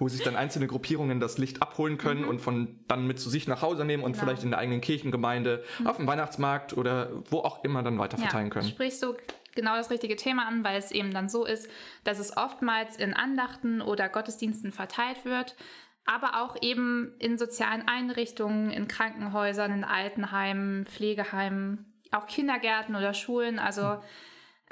wo 0.00 0.08
sich 0.08 0.22
dann 0.22 0.34
einzelne 0.34 0.66
Gruppierungen 0.66 1.20
das 1.20 1.36
Licht 1.38 1.60
abholen 1.60 1.98
können 1.98 2.22
mhm. 2.22 2.28
und 2.28 2.40
von 2.40 2.80
dann 2.88 3.06
mit 3.06 3.20
zu 3.20 3.28
sich 3.28 3.46
nach 3.46 3.60
Hause 3.60 3.84
nehmen 3.84 4.02
und 4.02 4.12
genau. 4.12 4.24
vielleicht 4.24 4.42
in 4.42 4.50
der 4.50 4.58
eigenen 4.58 4.80
Kirchengemeinde, 4.80 5.62
mhm. 5.78 5.86
auf 5.86 5.98
dem 5.98 6.06
Weihnachtsmarkt 6.06 6.72
oder 6.76 7.10
wo 7.30 7.40
auch 7.40 7.62
immer 7.64 7.82
dann 7.82 7.98
weiter 7.98 8.16
verteilen 8.16 8.46
ja, 8.46 8.50
können. 8.50 8.68
Sprichst 8.68 9.02
du 9.02 9.14
genau 9.54 9.76
das 9.76 9.90
richtige 9.90 10.16
Thema 10.16 10.46
an, 10.46 10.64
weil 10.64 10.78
es 10.78 10.90
eben 10.92 11.12
dann 11.12 11.28
so 11.28 11.44
ist, 11.44 11.68
dass 12.04 12.18
es 12.18 12.36
oftmals 12.36 12.96
in 12.96 13.14
Andachten 13.14 13.80
oder 13.82 14.08
Gottesdiensten 14.08 14.72
verteilt 14.72 15.24
wird, 15.24 15.56
aber 16.06 16.40
auch 16.42 16.56
eben 16.62 17.14
in 17.18 17.36
sozialen 17.38 17.86
Einrichtungen, 17.88 18.70
in 18.70 18.88
Krankenhäusern, 18.88 19.72
in 19.72 19.84
Altenheimen, 19.84 20.86
Pflegeheimen, 20.86 22.00
auch 22.10 22.26
Kindergärten 22.26 22.96
oder 22.96 23.14
Schulen. 23.14 23.58
Also 23.58 23.98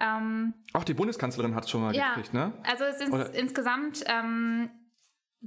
Ähm, 0.01 0.55
Auch 0.75 0.85
die 0.85 0.95
Bundeskanzlerin 0.95 1.57
hat 1.57 1.65
es 1.65 1.71
schon 1.71 1.81
mal 1.83 1.93
ja, 1.93 2.11
gekriegt, 2.11 2.33
ne? 2.33 2.53
also 2.63 2.85
es 2.85 3.01
ins, 3.01 3.11
Oder- 3.13 3.35
insgesamt 3.35 4.05
ähm, 4.07 4.71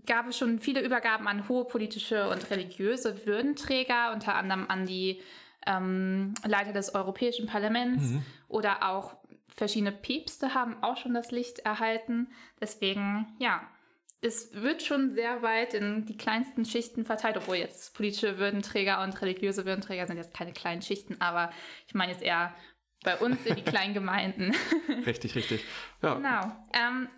gab 0.06 0.28
es 0.28 0.38
schon 0.38 0.60
viele 0.60 0.82
Übergaben 0.82 1.26
an 1.30 1.48
hohe 1.48 1.64
politische 1.66 2.30
und 2.30 2.50
religiöse 2.52 3.26
Würdenträger, 3.26 4.12
unter 4.14 4.36
anderem 4.36 4.66
an 4.68 4.86
die 4.86 5.22
ähm, 5.66 6.34
Leiter 6.46 6.74
des 6.74 6.94
Europäischen 6.96 7.46
Parlaments 7.48 8.04
Mhm. 8.12 8.24
oder 8.50 8.90
auch 8.90 9.16
verschiedene 9.56 9.92
Päpste 9.92 10.54
haben 10.54 10.82
auch 10.84 10.98
schon 10.98 11.14
das 11.14 11.32
Licht 11.32 11.60
erhalten. 11.60 12.28
Deswegen, 12.60 13.28
ja, 13.40 13.62
es 14.22 14.54
wird 14.54 14.84
schon 14.84 15.10
sehr 15.10 15.42
weit 15.42 15.74
in 15.74 16.06
die 16.06 16.18
kleinsten 16.18 16.64
Schichten 16.64 17.06
verteilt, 17.06 17.38
obwohl 17.38 17.56
jetzt 17.56 17.96
politische 17.96 18.38
Würdenträger 18.38 19.02
und 19.02 19.20
religiöse 19.22 19.66
Würdenträger 19.66 20.06
sind 20.06 20.18
jetzt 20.18 20.34
keine 20.34 20.54
kleinen 20.54 20.82
Schichten, 20.82 21.20
aber 21.20 21.52
ich 21.88 21.96
meine 21.96 22.12
jetzt 22.12 22.24
eher 22.24 22.54
bei 23.04 23.18
uns 23.18 23.44
in 23.46 23.56
die 23.56 23.64
kleinen 23.64 23.96
Gemeinden. 23.96 24.54
Richtig, 25.08 25.36
richtig. 25.36 25.64
Ja, 26.04 26.14
Genau. 26.14 26.42
Ähm, 26.74 27.10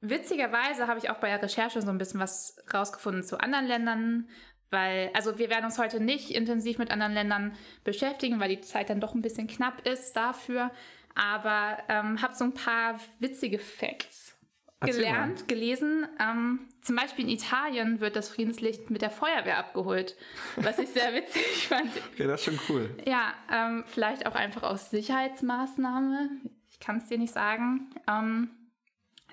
witzigerweise 0.00 0.86
habe 0.86 0.98
ich 0.98 1.10
auch 1.10 1.18
bei 1.18 1.28
der 1.28 1.42
Recherche 1.42 1.82
so 1.82 1.90
ein 1.90 1.98
bisschen 1.98 2.20
was 2.20 2.56
rausgefunden 2.72 3.22
zu 3.22 3.38
anderen 3.38 3.66
Ländern, 3.66 4.30
weil, 4.70 5.10
also 5.12 5.38
wir 5.38 5.50
werden 5.50 5.66
uns 5.66 5.78
heute 5.78 6.00
nicht 6.00 6.30
intensiv 6.30 6.78
mit 6.78 6.90
anderen 6.90 7.12
Ländern 7.12 7.54
beschäftigen, 7.84 8.40
weil 8.40 8.48
die 8.48 8.62
Zeit 8.62 8.88
dann 8.88 9.00
doch 9.00 9.14
ein 9.14 9.20
bisschen 9.20 9.46
knapp 9.46 9.86
ist 9.86 10.14
dafür. 10.16 10.70
Aber 11.16 11.78
ähm, 11.88 12.20
habe 12.22 12.34
so 12.34 12.44
ein 12.44 12.54
paar 12.54 13.00
witzige 13.18 13.58
Facts 13.58 14.34
Erzähl 14.80 14.94
mal. 14.96 14.98
gelernt, 15.08 15.48
gelesen. 15.48 16.06
Ähm, 16.20 16.68
zum 16.82 16.94
Beispiel 16.96 17.24
in 17.24 17.30
Italien 17.30 18.00
wird 18.00 18.14
das 18.14 18.28
Friedenslicht 18.28 18.90
mit 18.90 19.00
der 19.02 19.10
Feuerwehr 19.10 19.56
abgeholt, 19.58 20.14
was 20.56 20.78
ich 20.78 20.90
sehr 20.90 21.14
witzig 21.14 21.42
fand. 21.68 21.90
okay, 22.12 22.26
das 22.26 22.40
ist 22.40 22.44
schon 22.44 22.60
cool. 22.68 22.90
Ja, 23.06 23.32
ähm, 23.50 23.84
vielleicht 23.86 24.26
auch 24.26 24.34
einfach 24.34 24.62
aus 24.62 24.90
Sicherheitsmaßnahme. 24.90 26.28
Ich 26.70 26.78
kann 26.80 26.98
es 26.98 27.06
dir 27.06 27.18
nicht 27.18 27.32
sagen. 27.32 27.90
Ähm, 28.08 28.50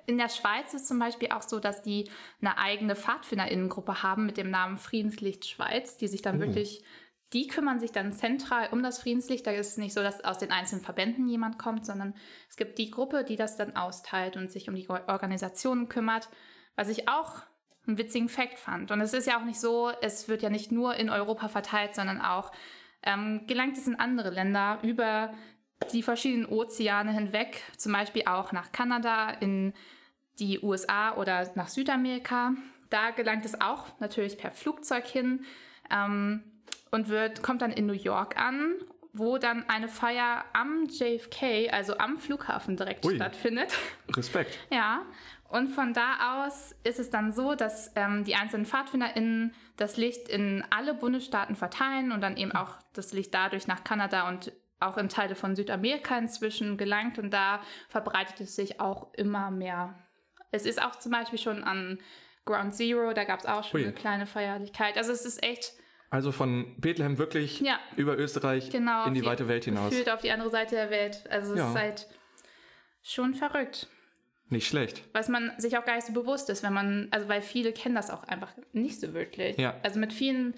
in 0.06 0.18
der 0.18 0.30
Schweiz 0.30 0.74
ist 0.74 0.88
zum 0.88 1.00
Beispiel 1.00 1.30
auch 1.32 1.42
so, 1.42 1.60
dass 1.60 1.82
die 1.82 2.10
eine 2.42 2.58
eigene 2.58 2.96
Pfadfinderinnengruppe 2.96 4.04
haben 4.04 4.26
mit 4.26 4.38
dem 4.38 4.50
Namen 4.50 4.78
Friedenslicht 4.78 5.46
Schweiz, 5.48 5.98
die 5.98 6.08
sich 6.08 6.22
dann 6.22 6.38
Oh. 6.38 6.40
wirklich, 6.46 6.84
die 7.34 7.48
kümmern 7.48 7.80
sich 7.80 7.92
dann 7.92 8.14
zentral 8.14 8.70
um 8.72 8.84
das 8.84 9.00
Friedenslicht. 9.00 9.46
Da 9.46 9.52
ist 9.52 9.70
es 9.70 9.78
nicht 9.78 9.94
so, 9.94 10.02
dass 10.02 10.24
aus 10.24 10.38
den 10.38 10.52
einzelnen 10.52 10.84
Verbänden 10.84 11.28
jemand 11.28 11.58
kommt, 11.58 11.86
sondern 11.86 12.14
es 12.50 12.56
gibt 12.56 12.78
die 12.78 12.92
Gruppe, 12.92 13.24
die 13.24 13.36
das 13.36 13.58
dann 13.58 13.76
austeilt 13.76 14.38
und 14.38 14.52
sich 14.52 14.70
um 14.70 14.76
die 14.76 14.88
Organisationen 14.90 15.90
kümmert, 15.90 16.30
was 16.76 16.90
ich 16.90 17.10
auch 17.10 17.42
einen 17.88 17.98
witzigen 17.98 18.30
Fakt 18.30 18.60
fand. 18.60 18.92
Und 18.92 19.02
es 19.02 19.14
ist 19.14 19.28
ja 19.28 19.40
auch 19.40 19.46
nicht 19.46 19.60
so, 19.60 19.92
es 20.02 20.28
wird 20.28 20.42
ja 20.42 20.50
nicht 20.50 20.72
nur 20.72 20.96
in 20.96 21.10
Europa 21.10 21.48
verteilt, 21.48 21.96
sondern 21.96 22.22
auch 22.22 22.52
ähm, 23.02 23.46
gelangt 23.48 23.78
es 23.78 23.88
in 23.88 23.96
andere 24.00 24.30
Länder 24.30 24.80
über 24.84 25.34
die 25.92 26.04
verschiedenen 26.04 26.46
Ozeane 26.46 27.12
hinweg, 27.12 27.62
zum 27.78 27.92
Beispiel 27.92 28.24
auch 28.26 28.52
nach 28.52 28.72
Kanada, 28.72 29.32
in 29.32 29.74
die 30.40 30.60
USA 30.62 31.16
oder 31.16 31.52
nach 31.56 31.68
Südamerika. 31.68 32.54
Da 32.90 33.12
gelangt 33.12 33.44
es 33.44 33.60
auch 33.60 33.88
natürlich 34.00 34.38
per 34.38 34.52
Flugzeug 34.52 35.06
hin 35.06 35.46
ähm, 35.92 36.44
und 36.94 37.10
wird, 37.10 37.42
kommt 37.42 37.64
dann 37.64 37.72
in 37.72 37.88
New 37.88 37.94
York 37.94 38.38
an, 38.40 38.76
wo 39.14 39.40
dann 39.40 39.68
eine 39.68 39.88
Feier 39.88 40.46
am 40.54 40.86
JFK, 40.86 41.72
also 41.72 41.98
am 41.98 42.18
Flughafen 42.18 42.78
direkt 42.78 43.04
Ui. 43.06 43.16
stattfindet. 43.16 43.76
Respekt. 44.16 44.58
Ja, 44.72 45.02
und 45.50 45.70
von 45.70 45.94
da 45.94 46.44
aus 46.44 46.76
ist 46.84 47.00
es 47.00 47.10
dann 47.10 47.32
so, 47.32 47.56
dass 47.56 47.92
ähm, 47.96 48.24
die 48.24 48.36
einzelnen 48.36 48.66
PfadfinderInnen 48.66 49.56
das 49.76 49.98
Licht 49.98 50.30
in 50.30 50.64
alle 50.70 50.94
Bundesstaaten 50.94 51.56
verteilen 51.56 52.12
und 52.12 52.22
dann 52.22 52.38
eben 52.38 52.52
auch 52.52 52.78
das 52.94 53.12
Licht 53.12 53.34
dadurch 53.34 53.66
nach 53.66 53.84
Kanada 53.84 54.28
und 54.30 54.52
auch 54.80 54.98
in 54.98 55.10
Teile 55.10 55.36
von 55.36 55.56
Südamerika 55.56 56.16
inzwischen 56.18 56.78
gelangt 56.78 57.18
und 57.18 57.32
da 57.32 57.62
verbreitet 57.90 58.40
es 58.42 58.56
sich 58.56 58.80
auch 58.80 59.14
immer 59.16 59.50
mehr. 59.50 59.98
Es 60.52 60.66
ist 60.66 60.82
auch 60.82 60.96
zum 60.98 61.12
Beispiel 61.12 61.40
schon 61.40 61.64
an 61.64 62.00
Ground 62.46 62.76
Zero, 62.76 63.14
da 63.14 63.24
gab 63.24 63.40
es 63.40 63.46
auch 63.48 63.64
schon 63.64 63.80
Ui. 63.80 63.86
eine 63.88 63.96
kleine 63.96 64.28
Feierlichkeit. 64.28 64.98
Also 64.98 65.12
es 65.12 65.26
ist 65.26 65.42
echt 65.44 65.74
Also 66.14 66.32
von 66.32 66.76
Bethlehem 66.80 67.18
wirklich 67.18 67.60
Ja. 67.62 67.80
über 67.96 68.16
Österreich 68.20 68.70
genau 68.70 69.06
in 69.08 69.16
die 69.16 69.26
weite 69.26 69.48
Welt 69.48 69.66
hinaus. 69.66 69.90
gefühlt 69.90 70.12
auf 70.12 70.22
die 70.22 70.30
andere 70.32 70.52
Seite 70.52 70.76
der 70.76 70.92
Welt. 70.92 71.24
Also 71.32 71.54
es 71.54 71.60
Ja. 71.60 71.70
ist 71.72 71.76
halt 71.76 72.08
schon 73.02 73.34
verrückt. 73.34 73.88
Nicht 74.50 74.68
schlecht. 74.68 75.04
was 75.14 75.28
man 75.30 75.52
sich 75.58 75.76
auch 75.78 75.86
gar 75.86 75.96
nicht 75.96 76.06
so 76.06 76.14
bewusst 76.14 76.50
ist, 76.52 76.62
wenn 76.62 76.74
man, 76.74 77.08
also 77.10 77.28
weil 77.30 77.42
viele 77.42 77.74
kennen 77.74 77.96
das 77.96 78.12
auch 78.12 78.24
einfach 78.26 78.54
nicht 78.74 79.00
so 79.00 79.16
wirklich. 79.16 79.58
Ja. 79.58 79.76
Also 79.82 80.00
mit 80.00 80.14
vielen 80.14 80.54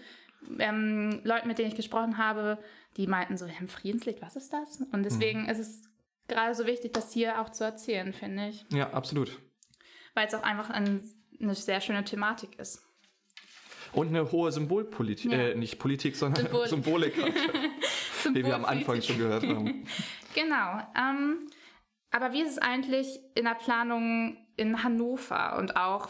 ähm, 0.59 1.21
Leuten, 1.24 1.47
mit 1.47 1.57
denen 1.57 1.69
ich 1.69 1.75
gesprochen 1.75 2.17
habe, 2.17 2.57
die 2.97 3.07
meinten 3.07 3.38
so, 3.38 3.45
im 3.45 3.67
Friedenslicht, 3.69 4.21
was 4.21 4.35
ist 4.35 4.51
das? 4.51 4.81
Und 4.91 5.03
deswegen 5.03 5.43
Mhm. 5.43 5.50
ist 5.50 5.59
es 5.59 5.89
gerade 6.27 6.53
so 6.53 6.65
wichtig, 6.65 6.91
das 6.93 7.13
hier 7.13 7.39
auch 7.39 7.50
zu 7.50 7.63
erzählen, 7.63 8.12
finde 8.12 8.50
ich. 8.50 8.65
Ja, 8.74 8.91
absolut. 8.91 9.39
Weil 10.15 10.27
es 10.27 10.33
auch 10.35 10.43
einfach 10.43 10.69
ein, 10.69 11.01
eine 11.41 11.55
sehr 11.55 11.79
schöne 11.81 12.03
Thematik 12.03 12.59
ist. 12.59 12.84
Und 13.95 14.09
eine 14.09 14.31
hohe 14.31 14.51
Symbolpolitik, 14.51 15.31
Ja. 15.31 15.37
äh, 15.37 15.55
nicht 15.55 15.79
Politik, 15.79 16.15
sondern 16.15 16.45
Symbol- 16.45 16.67
Symbolik, 16.67 17.21
hat, 17.21 17.31
die 18.35 18.43
wir 18.45 18.55
am 18.55 18.65
Anfang 18.65 19.01
schon 19.01 19.17
gehört 19.17 19.45
haben. 19.47 19.85
Genau. 20.35 20.81
Ähm, 20.99 21.47
aber 22.11 22.33
wie 22.33 22.41
ist 22.41 22.49
es 22.51 22.57
eigentlich 22.57 23.19
in 23.35 23.45
der 23.45 23.53
Planung 23.55 24.35
in 24.57 24.83
Hannover 24.83 25.57
und 25.57 25.77
auch 25.77 26.09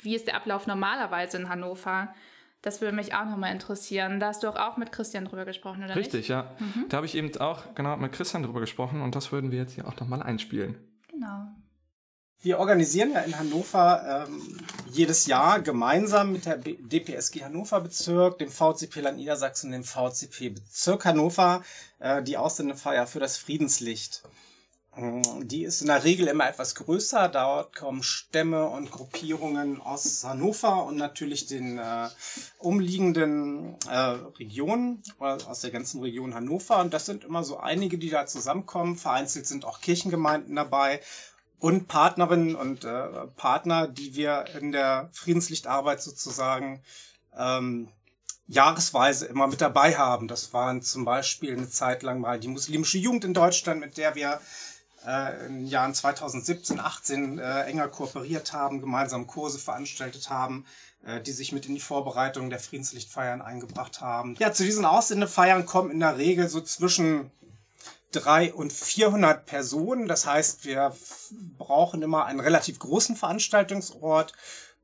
wie 0.00 0.16
ist 0.16 0.26
der 0.26 0.34
Ablauf 0.34 0.66
normalerweise 0.66 1.36
in 1.36 1.48
Hannover? 1.48 2.12
Das 2.62 2.80
würde 2.80 2.96
mich 2.96 3.14
auch 3.14 3.26
nochmal 3.26 3.52
interessieren. 3.52 4.18
Da 4.18 4.26
hast 4.28 4.42
du 4.42 4.48
auch, 4.48 4.56
auch 4.56 4.76
mit 4.76 4.90
Christian 4.90 5.24
drüber 5.24 5.44
gesprochen, 5.44 5.84
oder 5.84 5.94
Richtig, 5.94 6.26
ja. 6.28 6.50
Mhm. 6.58 6.86
Da 6.88 6.96
habe 6.96 7.06
ich 7.06 7.14
eben 7.14 7.30
auch 7.40 7.74
genau 7.76 7.96
mit 7.96 8.10
Christian 8.12 8.42
drüber 8.42 8.58
gesprochen 8.60 9.02
und 9.02 9.14
das 9.14 9.30
würden 9.30 9.52
wir 9.52 9.60
jetzt 9.60 9.74
hier 9.76 9.86
auch 9.86 9.94
nochmal 10.00 10.20
einspielen. 10.22 10.70
nicht? 10.72 11.10
Genau. 11.12 11.46
Wir 12.42 12.58
organisieren 12.58 13.12
ja 13.12 13.20
in 13.20 13.38
Hannover 13.38 14.26
ähm, 14.26 14.56
jedes 14.90 15.26
Jahr 15.26 15.60
gemeinsam 15.60 16.32
mit 16.32 16.46
der 16.46 16.56
DPSG 16.56 17.44
Hannover 17.44 17.82
Bezirk, 17.82 18.38
dem 18.38 18.48
VCP 18.50 19.00
Land 19.02 19.18
Niedersachsen 19.18 19.66
und 19.66 19.72
dem 19.72 19.84
VCP 19.84 20.48
Bezirk 20.48 21.04
Hannover 21.04 21.62
äh, 21.98 22.22
die 22.22 22.38
Ausländerfeier 22.38 23.06
für 23.06 23.20
das 23.20 23.36
Friedenslicht. 23.36 24.22
Ähm, 24.96 25.20
Die 25.48 25.64
ist 25.64 25.82
in 25.82 25.88
der 25.88 26.02
Regel 26.02 26.28
immer 26.28 26.48
etwas 26.48 26.74
größer. 26.76 27.28
Dort 27.28 27.76
kommen 27.76 28.02
Stämme 28.02 28.66
und 28.70 28.90
Gruppierungen 28.90 29.80
aus 29.82 30.24
Hannover 30.24 30.84
und 30.86 30.96
natürlich 30.96 31.46
den 31.46 31.76
äh, 31.78 32.08
umliegenden 32.58 33.76
äh, 33.86 33.96
Regionen, 34.38 35.02
oder 35.18 35.46
aus 35.46 35.60
der 35.60 35.72
ganzen 35.72 36.00
Region 36.00 36.34
Hannover. 36.34 36.80
Und 36.80 36.94
das 36.94 37.04
sind 37.04 37.22
immer 37.24 37.44
so 37.44 37.58
einige, 37.58 37.98
die 37.98 38.08
da 38.08 38.24
zusammenkommen. 38.24 38.96
Vereinzelt 38.96 39.46
sind 39.46 39.66
auch 39.66 39.82
Kirchengemeinden 39.82 40.56
dabei 40.56 41.00
und 41.60 41.86
Partnerinnen 41.86 42.56
und 42.56 42.84
äh, 42.84 43.26
Partner, 43.36 43.86
die 43.86 44.16
wir 44.16 44.46
in 44.58 44.72
der 44.72 45.10
Friedenslichtarbeit 45.12 46.02
sozusagen 46.02 46.82
ähm, 47.36 47.88
jahresweise 48.46 49.26
immer 49.26 49.46
mit 49.46 49.60
dabei 49.60 49.96
haben. 49.96 50.26
Das 50.26 50.52
waren 50.52 50.82
zum 50.82 51.04
Beispiel 51.04 51.52
eine 51.56 51.68
Zeit 51.68 52.02
lang 52.02 52.20
mal 52.20 52.40
die 52.40 52.48
muslimische 52.48 52.98
Jugend 52.98 53.24
in 53.24 53.34
Deutschland, 53.34 53.80
mit 53.80 53.96
der 53.96 54.14
wir 54.14 54.40
äh, 55.06 55.46
in 55.46 55.58
den 55.58 55.66
Jahren 55.66 55.94
2017, 55.94 56.80
18 56.80 57.38
äh, 57.38 57.62
enger 57.64 57.88
kooperiert 57.88 58.52
haben, 58.52 58.80
gemeinsam 58.80 59.26
Kurse 59.26 59.58
veranstaltet 59.58 60.30
haben, 60.30 60.66
äh, 61.04 61.20
die 61.20 61.32
sich 61.32 61.52
mit 61.52 61.66
in 61.66 61.74
die 61.74 61.80
Vorbereitung 61.80 62.50
der 62.50 62.58
Friedenslichtfeiern 62.58 63.42
eingebracht 63.42 64.00
haben. 64.00 64.34
Ja, 64.38 64.52
zu 64.52 64.64
diesen 64.64 64.84
Ausländefeiern 64.84 65.66
kommen 65.66 65.90
in 65.90 66.00
der 66.00 66.18
Regel 66.18 66.48
so 66.48 66.60
zwischen 66.60 67.30
drei 68.12 68.52
und 68.52 68.72
400 68.72 69.46
Personen. 69.46 70.08
Das 70.08 70.26
heißt, 70.26 70.64
wir 70.64 70.94
brauchen 71.58 72.02
immer 72.02 72.26
einen 72.26 72.40
relativ 72.40 72.78
großen 72.78 73.16
Veranstaltungsort 73.16 74.32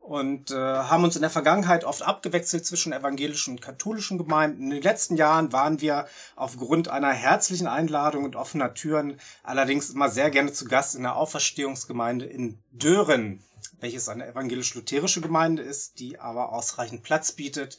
und 0.06 0.52
äh, 0.52 0.54
haben 0.54 1.02
uns 1.02 1.16
in 1.16 1.22
der 1.22 1.30
Vergangenheit 1.30 1.82
oft 1.84 2.02
abgewechselt 2.02 2.64
zwischen 2.64 2.92
evangelischen 2.92 3.54
und 3.54 3.60
katholischen 3.60 4.18
Gemeinden. 4.18 4.62
In 4.62 4.70
den 4.70 4.82
letzten 4.82 5.16
Jahren 5.16 5.52
waren 5.52 5.80
wir 5.80 6.06
aufgrund 6.36 6.86
einer 6.88 7.12
herzlichen 7.12 7.66
Einladung 7.66 8.24
und 8.24 8.36
offener 8.36 8.72
Türen 8.72 9.18
allerdings 9.42 9.90
immer 9.90 10.08
sehr 10.08 10.30
gerne 10.30 10.52
zu 10.52 10.66
Gast 10.66 10.94
in 10.94 11.02
der 11.02 11.16
Auferstehungsgemeinde 11.16 12.24
in 12.24 12.58
Dören, 12.70 13.42
welches 13.80 14.08
eine 14.08 14.28
evangelisch-lutherische 14.28 15.20
Gemeinde 15.20 15.64
ist, 15.64 15.98
die 15.98 16.20
aber 16.20 16.52
ausreichend 16.52 17.02
Platz 17.02 17.32
bietet 17.32 17.76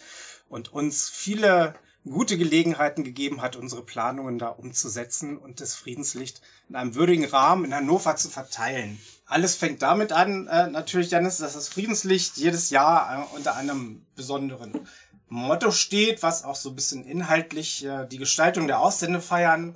und 0.49 0.73
uns 0.73 1.09
viele 1.09 1.75
gute 2.11 2.37
Gelegenheiten 2.37 3.03
gegeben 3.03 3.41
hat, 3.41 3.55
unsere 3.55 3.83
Planungen 3.83 4.39
da 4.39 4.49
umzusetzen 4.49 5.37
und 5.37 5.61
das 5.61 5.75
Friedenslicht 5.75 6.41
in 6.69 6.75
einem 6.75 6.95
würdigen 6.95 7.25
Rahmen 7.25 7.65
in 7.65 7.73
Hannover 7.73 8.15
zu 8.15 8.29
verteilen. 8.29 8.99
Alles 9.25 9.55
fängt 9.55 9.81
damit 9.81 10.11
an, 10.11 10.47
äh, 10.47 10.67
natürlich, 10.67 11.11
Janis, 11.11 11.37
dass 11.37 11.53
das 11.53 11.67
Friedenslicht 11.67 12.37
jedes 12.37 12.69
Jahr 12.69 13.29
äh, 13.31 13.35
unter 13.35 13.55
einem 13.55 14.05
besonderen 14.15 14.87
Motto 15.29 15.71
steht, 15.71 16.23
was 16.23 16.43
auch 16.43 16.55
so 16.55 16.69
ein 16.69 16.75
bisschen 16.75 17.03
inhaltlich 17.03 17.83
äh, 17.85 18.07
die 18.07 18.17
Gestaltung 18.17 18.67
der 18.67 18.79
Ausländefeiern 18.79 19.75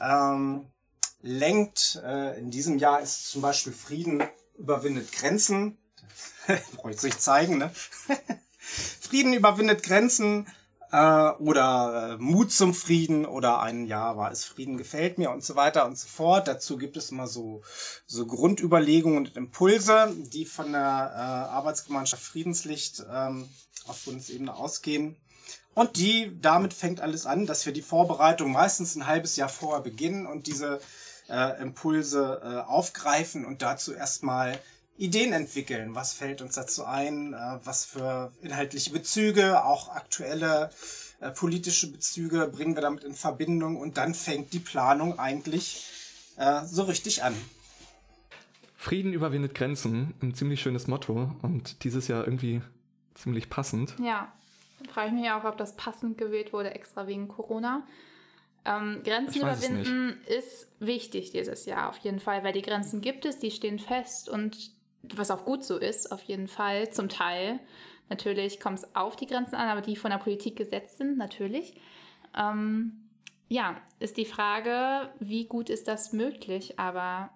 ähm, 0.00 0.66
lenkt. 1.20 2.00
Äh, 2.04 2.38
in 2.38 2.50
diesem 2.50 2.78
Jahr 2.78 3.00
ist 3.00 3.30
zum 3.30 3.42
Beispiel 3.42 3.72
Frieden 3.72 4.22
überwindet 4.58 5.12
Grenzen. 5.12 5.78
Brauche 6.74 6.90
ich 6.90 6.96
es 6.96 7.02
nicht 7.04 7.22
zeigen, 7.22 7.58
ne? 7.58 7.70
Frieden 8.58 9.32
überwindet 9.32 9.82
Grenzen 9.82 10.46
äh, 10.92 11.30
oder 11.42 12.12
äh, 12.12 12.22
Mut 12.22 12.52
zum 12.52 12.74
Frieden 12.74 13.24
oder 13.24 13.60
ein 13.60 13.86
Ja, 13.86 14.16
war 14.16 14.30
es 14.30 14.44
Frieden 14.44 14.76
gefällt 14.76 15.18
mir 15.18 15.30
und 15.30 15.42
so 15.42 15.56
weiter 15.56 15.86
und 15.86 15.98
so 15.98 16.06
fort. 16.06 16.46
Dazu 16.46 16.76
gibt 16.76 16.96
es 16.96 17.10
immer 17.10 17.26
so, 17.26 17.62
so 18.06 18.26
Grundüberlegungen 18.26 19.18
und 19.18 19.36
Impulse, 19.36 20.14
die 20.32 20.44
von 20.44 20.72
der 20.72 20.80
äh, 20.80 21.50
Arbeitsgemeinschaft 21.50 22.22
Friedenslicht 22.22 23.04
ähm, 23.10 23.48
auf 23.86 24.04
Bundesebene 24.04 24.54
ausgehen. 24.54 25.16
Und 25.74 25.96
die, 25.96 26.38
damit 26.40 26.74
fängt 26.74 27.00
alles 27.00 27.24
an, 27.24 27.46
dass 27.46 27.64
wir 27.64 27.72
die 27.72 27.80
Vorbereitung 27.82 28.52
meistens 28.52 28.94
ein 28.94 29.06
halbes 29.06 29.36
Jahr 29.36 29.48
vorher 29.48 29.80
beginnen 29.80 30.26
und 30.26 30.46
diese 30.46 30.80
äh, 31.30 31.62
Impulse 31.62 32.40
äh, 32.44 32.70
aufgreifen 32.70 33.46
und 33.46 33.62
dazu 33.62 33.94
erstmal 33.94 34.58
Ideen 35.02 35.32
entwickeln. 35.32 35.94
Was 35.94 36.12
fällt 36.12 36.42
uns 36.42 36.54
dazu 36.54 36.84
ein? 36.84 37.34
Äh, 37.34 37.58
was 37.64 37.84
für 37.84 38.32
inhaltliche 38.42 38.90
Bezüge, 38.90 39.64
auch 39.64 39.88
aktuelle 39.88 40.70
äh, 41.20 41.30
politische 41.30 41.90
Bezüge 41.90 42.46
bringen 42.46 42.74
wir 42.74 42.82
damit 42.82 43.04
in 43.04 43.14
Verbindung 43.14 43.76
und 43.76 43.96
dann 43.96 44.14
fängt 44.14 44.52
die 44.52 44.60
Planung 44.60 45.18
eigentlich 45.18 45.90
äh, 46.36 46.64
so 46.64 46.84
richtig 46.84 47.22
an. 47.22 47.34
Frieden 48.76 49.12
überwindet 49.12 49.54
Grenzen, 49.54 50.14
ein 50.22 50.34
ziemlich 50.34 50.60
schönes 50.60 50.88
Motto 50.88 51.30
und 51.42 51.84
dieses 51.84 52.08
Jahr 52.08 52.24
irgendwie 52.24 52.62
ziemlich 53.14 53.48
passend. 53.48 53.94
Ja, 54.00 54.32
da 54.82 54.92
frage 54.92 55.08
ich 55.08 55.14
mich 55.14 55.30
auch, 55.30 55.44
ob 55.44 55.56
das 55.56 55.76
passend 55.76 56.18
gewählt 56.18 56.52
wurde, 56.52 56.74
extra 56.74 57.06
wegen 57.06 57.28
Corona. 57.28 57.86
Ähm, 58.64 59.02
Grenzen 59.04 59.42
überwinden 59.42 60.20
ist 60.26 60.68
wichtig 60.78 61.32
dieses 61.32 61.66
Jahr 61.66 61.88
auf 61.88 61.98
jeden 61.98 62.20
Fall, 62.20 62.44
weil 62.44 62.52
die 62.52 62.62
Grenzen 62.62 63.00
gibt 63.00 63.24
es, 63.24 63.38
die 63.38 63.50
stehen 63.50 63.78
fest 63.78 64.28
und 64.28 64.72
was 65.02 65.30
auch 65.30 65.44
gut 65.44 65.64
so 65.64 65.78
ist, 65.78 66.12
auf 66.12 66.22
jeden 66.22 66.48
Fall, 66.48 66.90
zum 66.90 67.08
Teil. 67.08 67.60
Natürlich 68.08 68.60
kommt 68.60 68.78
es 68.78 68.94
auf 68.94 69.16
die 69.16 69.26
Grenzen 69.26 69.54
an, 69.54 69.68
aber 69.68 69.80
die 69.80 69.96
von 69.96 70.10
der 70.10 70.18
Politik 70.18 70.56
gesetzt 70.56 70.98
sind, 70.98 71.16
natürlich. 71.18 71.74
Ähm, 72.36 73.08
ja, 73.48 73.76
ist 73.98 74.16
die 74.16 74.24
Frage, 74.24 75.10
wie 75.18 75.46
gut 75.46 75.70
ist 75.70 75.88
das 75.88 76.12
möglich, 76.12 76.78
aber. 76.78 77.30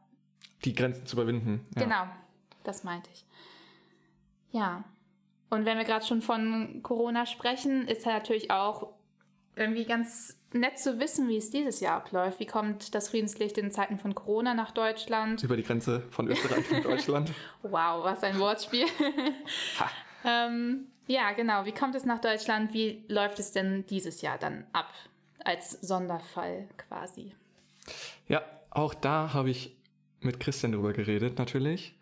Die 0.64 0.74
Grenzen 0.74 1.06
zu 1.06 1.16
überwinden. 1.16 1.66
Ja. 1.74 1.82
Genau, 1.82 2.06
das 2.64 2.84
meinte 2.84 3.10
ich. 3.12 3.24
Ja. 4.50 4.84
Und 5.50 5.64
wenn 5.64 5.78
wir 5.78 5.84
gerade 5.84 6.04
schon 6.04 6.22
von 6.22 6.80
Corona 6.82 7.26
sprechen, 7.26 7.86
ist 7.86 8.04
ja 8.04 8.12
natürlich 8.14 8.50
auch 8.50 8.94
irgendwie 9.54 9.84
ganz 9.84 10.38
nett 10.60 10.78
zu 10.78 10.98
wissen, 10.98 11.28
wie 11.28 11.36
es 11.36 11.50
dieses 11.50 11.80
Jahr 11.80 11.96
abläuft. 11.96 12.40
Wie 12.40 12.46
kommt 12.46 12.94
das 12.94 13.08
Friedenslicht 13.08 13.58
in 13.58 13.70
Zeiten 13.70 13.98
von 13.98 14.14
Corona 14.14 14.54
nach 14.54 14.70
Deutschland? 14.70 15.42
Über 15.42 15.56
die 15.56 15.62
Grenze 15.62 16.02
von 16.10 16.28
Österreich 16.28 16.70
und 16.70 16.84
Deutschland. 16.84 17.32
wow, 17.62 18.04
was 18.04 18.22
ein 18.22 18.38
Wortspiel. 18.38 18.86
ähm, 20.24 20.86
ja, 21.06 21.32
genau. 21.32 21.64
Wie 21.64 21.72
kommt 21.72 21.94
es 21.94 22.04
nach 22.04 22.20
Deutschland? 22.20 22.72
Wie 22.74 23.04
läuft 23.08 23.38
es 23.38 23.52
denn 23.52 23.86
dieses 23.86 24.22
Jahr 24.22 24.38
dann 24.38 24.64
ab? 24.72 24.92
Als 25.44 25.72
Sonderfall 25.80 26.68
quasi. 26.76 27.32
Ja, 28.26 28.42
auch 28.70 28.94
da 28.94 29.32
habe 29.32 29.50
ich 29.50 29.76
mit 30.20 30.40
Christian 30.40 30.72
drüber 30.72 30.92
geredet, 30.92 31.38
natürlich. 31.38 31.94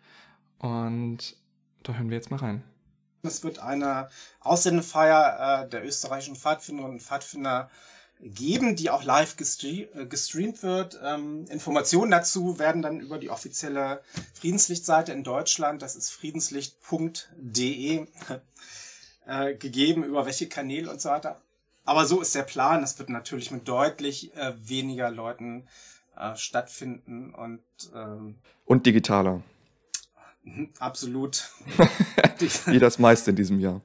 Und 0.57 1.35
da 1.83 1.93
hören 1.93 2.09
wir 2.09 2.17
jetzt 2.17 2.31
mal 2.31 2.37
rein. 2.37 2.63
Es 3.21 3.43
wird 3.43 3.59
eine 3.59 4.09
Aussendefeier 4.39 5.63
äh, 5.63 5.69
der 5.69 5.85
österreichischen 5.85 6.35
Pfadfinderinnen 6.35 6.95
und 6.95 7.01
Pfadfinder 7.01 7.69
geben, 8.25 8.75
die 8.75 8.89
auch 8.89 9.03
live 9.03 9.35
äh, 9.39 10.05
gestreamt 10.07 10.63
wird. 10.63 10.99
Ähm, 11.03 11.45
Informationen 11.49 12.09
dazu 12.11 12.57
werden 12.57 12.81
dann 12.81 12.99
über 12.99 13.19
die 13.19 13.29
offizielle 13.29 14.01
Friedenslichtseite 14.33 15.11
in 15.11 15.23
Deutschland, 15.23 15.81
das 15.81 15.95
ist 15.95 16.09
friedenslicht.de, 16.09 18.07
äh, 19.27 19.55
gegeben, 19.55 20.03
über 20.03 20.25
welche 20.25 20.49
Kanäle 20.49 20.89
und 20.89 20.99
so 20.99 21.09
weiter. 21.09 21.39
Aber 21.85 22.07
so 22.07 22.19
ist 22.19 22.33
der 22.33 22.43
Plan. 22.43 22.81
Es 22.83 22.97
wird 22.97 23.09
natürlich 23.09 23.51
mit 23.51 23.67
deutlich 23.67 24.35
äh, 24.35 24.53
weniger 24.57 25.11
Leuten 25.11 25.67
äh, 26.17 26.35
stattfinden 26.35 27.33
und 27.35 27.61
ähm, 27.93 28.35
und 28.65 28.87
digitaler. 28.87 29.43
Absolut. 30.79 31.51
Wie 32.65 32.79
das 32.79 32.97
meiste 32.97 33.29
in 33.29 33.35
diesem 33.35 33.59
Jahr. 33.59 33.81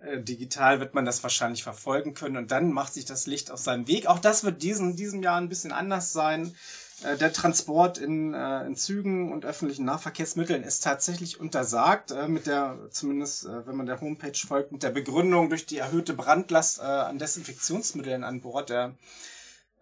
Äh, 0.00 0.22
digital 0.22 0.80
wird 0.80 0.94
man 0.94 1.04
das 1.04 1.22
wahrscheinlich 1.22 1.62
verfolgen 1.62 2.14
können 2.14 2.36
und 2.36 2.50
dann 2.50 2.72
macht 2.72 2.94
sich 2.94 3.04
das 3.04 3.26
Licht 3.26 3.50
auf 3.50 3.60
seinem 3.60 3.86
Weg. 3.86 4.06
Auch 4.06 4.18
das 4.18 4.44
wird 4.44 4.62
diesen, 4.62 4.96
diesem 4.96 5.22
Jahr 5.22 5.38
ein 5.38 5.48
bisschen 5.48 5.72
anders 5.72 6.12
sein. 6.12 6.54
Äh, 7.02 7.18
der 7.18 7.32
Transport 7.32 7.98
in, 7.98 8.32
äh, 8.32 8.64
in 8.64 8.76
Zügen 8.76 9.30
und 9.30 9.44
öffentlichen 9.44 9.84
Nahverkehrsmitteln 9.84 10.62
ist 10.62 10.82
tatsächlich 10.82 11.38
untersagt, 11.38 12.14
mit 12.28 12.46
der, 12.46 12.78
zumindest 12.90 13.44
wenn 13.44 13.76
man 13.76 13.86
der 13.86 14.00
Homepage 14.00 14.38
folgt, 14.46 14.72
mit 14.72 14.82
der 14.82 14.90
Begründung 14.90 15.50
durch 15.50 15.66
die 15.66 15.78
erhöhte 15.78 16.14
Brandlast 16.14 16.80
an 16.80 17.18
Desinfektionsmitteln 17.18 18.24
an 18.24 18.40
Bord 18.40 18.70
der, 18.70 18.96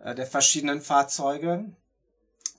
der 0.01 0.27
verschiedenen 0.27 0.81
Fahrzeuge. 0.81 1.65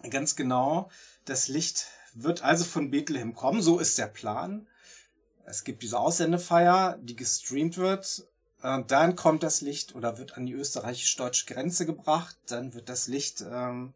Ganz 0.09 0.35
genau. 0.35 0.89
Das 1.25 1.47
Licht 1.47 1.87
wird 2.13 2.43
also 2.43 2.63
von 2.63 2.89
Bethlehem 2.89 3.35
kommen, 3.35 3.61
so 3.61 3.79
ist 3.79 3.97
der 3.97 4.07
Plan. 4.07 4.67
Es 5.49 5.63
gibt 5.63 5.81
diese 5.81 5.99
Aussendefeier, 5.99 6.99
die 7.01 7.15
gestreamt 7.15 7.77
wird. 7.77 8.27
Und 8.61 8.91
dann 8.91 9.15
kommt 9.15 9.41
das 9.41 9.61
Licht 9.61 9.95
oder 9.95 10.19
wird 10.19 10.37
an 10.37 10.45
die 10.45 10.53
österreichisch-deutsche 10.53 11.47
Grenze 11.47 11.87
gebracht. 11.87 12.37
Dann 12.47 12.75
wird 12.75 12.87
das 12.87 13.07
Licht, 13.07 13.41
ähm, 13.41 13.93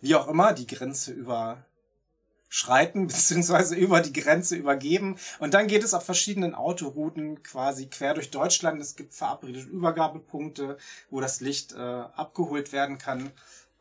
wie 0.00 0.16
auch 0.16 0.26
immer, 0.26 0.52
die 0.52 0.66
Grenze 0.66 1.12
überschreiten, 1.12 3.06
beziehungsweise 3.06 3.76
über 3.76 4.00
die 4.00 4.12
Grenze 4.12 4.56
übergeben. 4.56 5.16
Und 5.38 5.54
dann 5.54 5.68
geht 5.68 5.84
es 5.84 5.94
auf 5.94 6.04
verschiedenen 6.04 6.56
Autorouten 6.56 7.44
quasi 7.44 7.86
quer 7.86 8.14
durch 8.14 8.30
Deutschland. 8.30 8.80
Es 8.80 8.96
gibt 8.96 9.14
verabredete 9.14 9.68
Übergabepunkte, 9.68 10.76
wo 11.10 11.20
das 11.20 11.40
Licht 11.40 11.72
äh, 11.72 11.78
abgeholt 11.78 12.72
werden 12.72 12.98
kann 12.98 13.30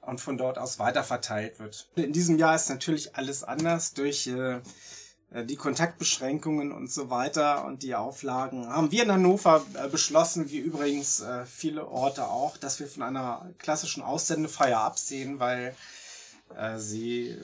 und 0.02 0.22
von 0.22 0.38
dort 0.38 0.60
aus 0.60 0.78
weiterverteilt 0.78 1.60
wird. 1.60 1.90
In 1.96 2.14
diesem 2.14 2.38
Jahr 2.38 2.56
ist 2.56 2.70
natürlich 2.70 3.16
alles 3.16 3.44
anders 3.44 3.94
durch 3.94 4.28
äh, 4.28 4.62
die 5.32 5.56
Kontaktbeschränkungen 5.58 6.72
und 6.72 6.92
so 6.92 7.12
weiter 7.12 7.66
und 7.66 7.84
die 7.84 7.94
Auflagen 7.94 8.68
haben 8.68 8.92
wir 8.92 9.04
in 9.04 9.12
Hannover 9.12 9.64
äh, 9.76 9.88
beschlossen, 9.88 10.50
wie 10.50 10.58
übrigens 10.58 11.20
äh, 11.22 11.46
viele 11.46 11.88
Orte 11.88 12.28
auch, 12.28 12.58
dass 12.58 12.80
wir 12.80 12.88
von 12.88 13.04
einer 13.04 13.48
klassischen 13.60 14.02
Aussendefeier 14.02 14.80
absehen, 14.80 15.40
weil 15.40 15.76
sie 16.78 17.38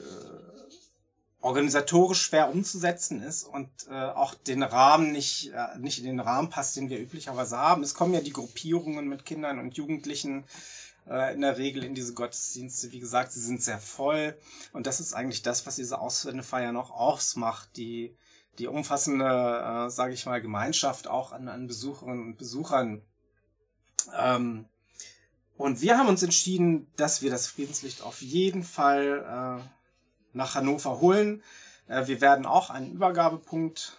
organisatorisch 1.40 2.22
schwer 2.22 2.50
umzusetzen 2.50 3.22
ist 3.22 3.44
und 3.44 3.68
auch 3.88 4.34
den 4.34 4.64
Rahmen 4.64 5.12
nicht, 5.12 5.52
nicht 5.78 6.00
in 6.00 6.06
den 6.06 6.18
Rahmen 6.18 6.50
passt, 6.50 6.74
den 6.74 6.90
wir 6.90 6.98
üblicherweise 6.98 7.56
haben. 7.56 7.84
Es 7.84 7.94
kommen 7.94 8.14
ja 8.14 8.20
die 8.20 8.32
Gruppierungen 8.32 9.06
mit 9.06 9.24
Kindern 9.24 9.60
und 9.60 9.76
Jugendlichen 9.76 10.42
äh, 11.08 11.34
in 11.34 11.40
der 11.40 11.58
Regel 11.58 11.84
in 11.84 11.94
diese 11.94 12.14
Gottesdienste. 12.14 12.92
Wie 12.92 13.00
gesagt, 13.00 13.32
sie 13.32 13.40
sind 13.40 13.62
sehr 13.62 13.78
voll 13.78 14.38
und 14.72 14.86
das 14.86 15.00
ist 15.00 15.14
eigentlich 15.14 15.42
das, 15.42 15.66
was 15.66 15.76
diese 15.76 15.98
Auswendefeier 16.00 16.72
noch 16.72 16.90
ausmacht, 16.90 17.76
die, 17.76 18.16
die 18.58 18.66
umfassende, 18.66 19.26
äh, 19.26 19.90
sage 19.90 20.14
ich 20.14 20.26
mal, 20.26 20.40
Gemeinschaft 20.40 21.08
auch 21.08 21.32
an, 21.32 21.48
an 21.48 21.66
Besucherinnen 21.66 22.22
und 22.24 22.38
Besuchern. 22.38 23.02
Ähm, 24.16 24.66
und 25.56 25.80
wir 25.80 25.96
haben 25.96 26.08
uns 26.08 26.22
entschieden, 26.22 26.86
dass 26.96 27.22
wir 27.22 27.30
das 27.30 27.46
Friedenslicht 27.46 28.02
auf 28.02 28.20
jeden 28.20 28.62
Fall 28.62 29.62
äh, 29.62 29.68
nach 30.34 30.54
Hannover 30.54 31.00
holen. 31.00 31.42
Äh, 31.88 32.06
wir 32.06 32.20
werden 32.20 32.46
auch 32.46 32.68
einen 32.70 32.92
Übergabepunkt 32.92 33.96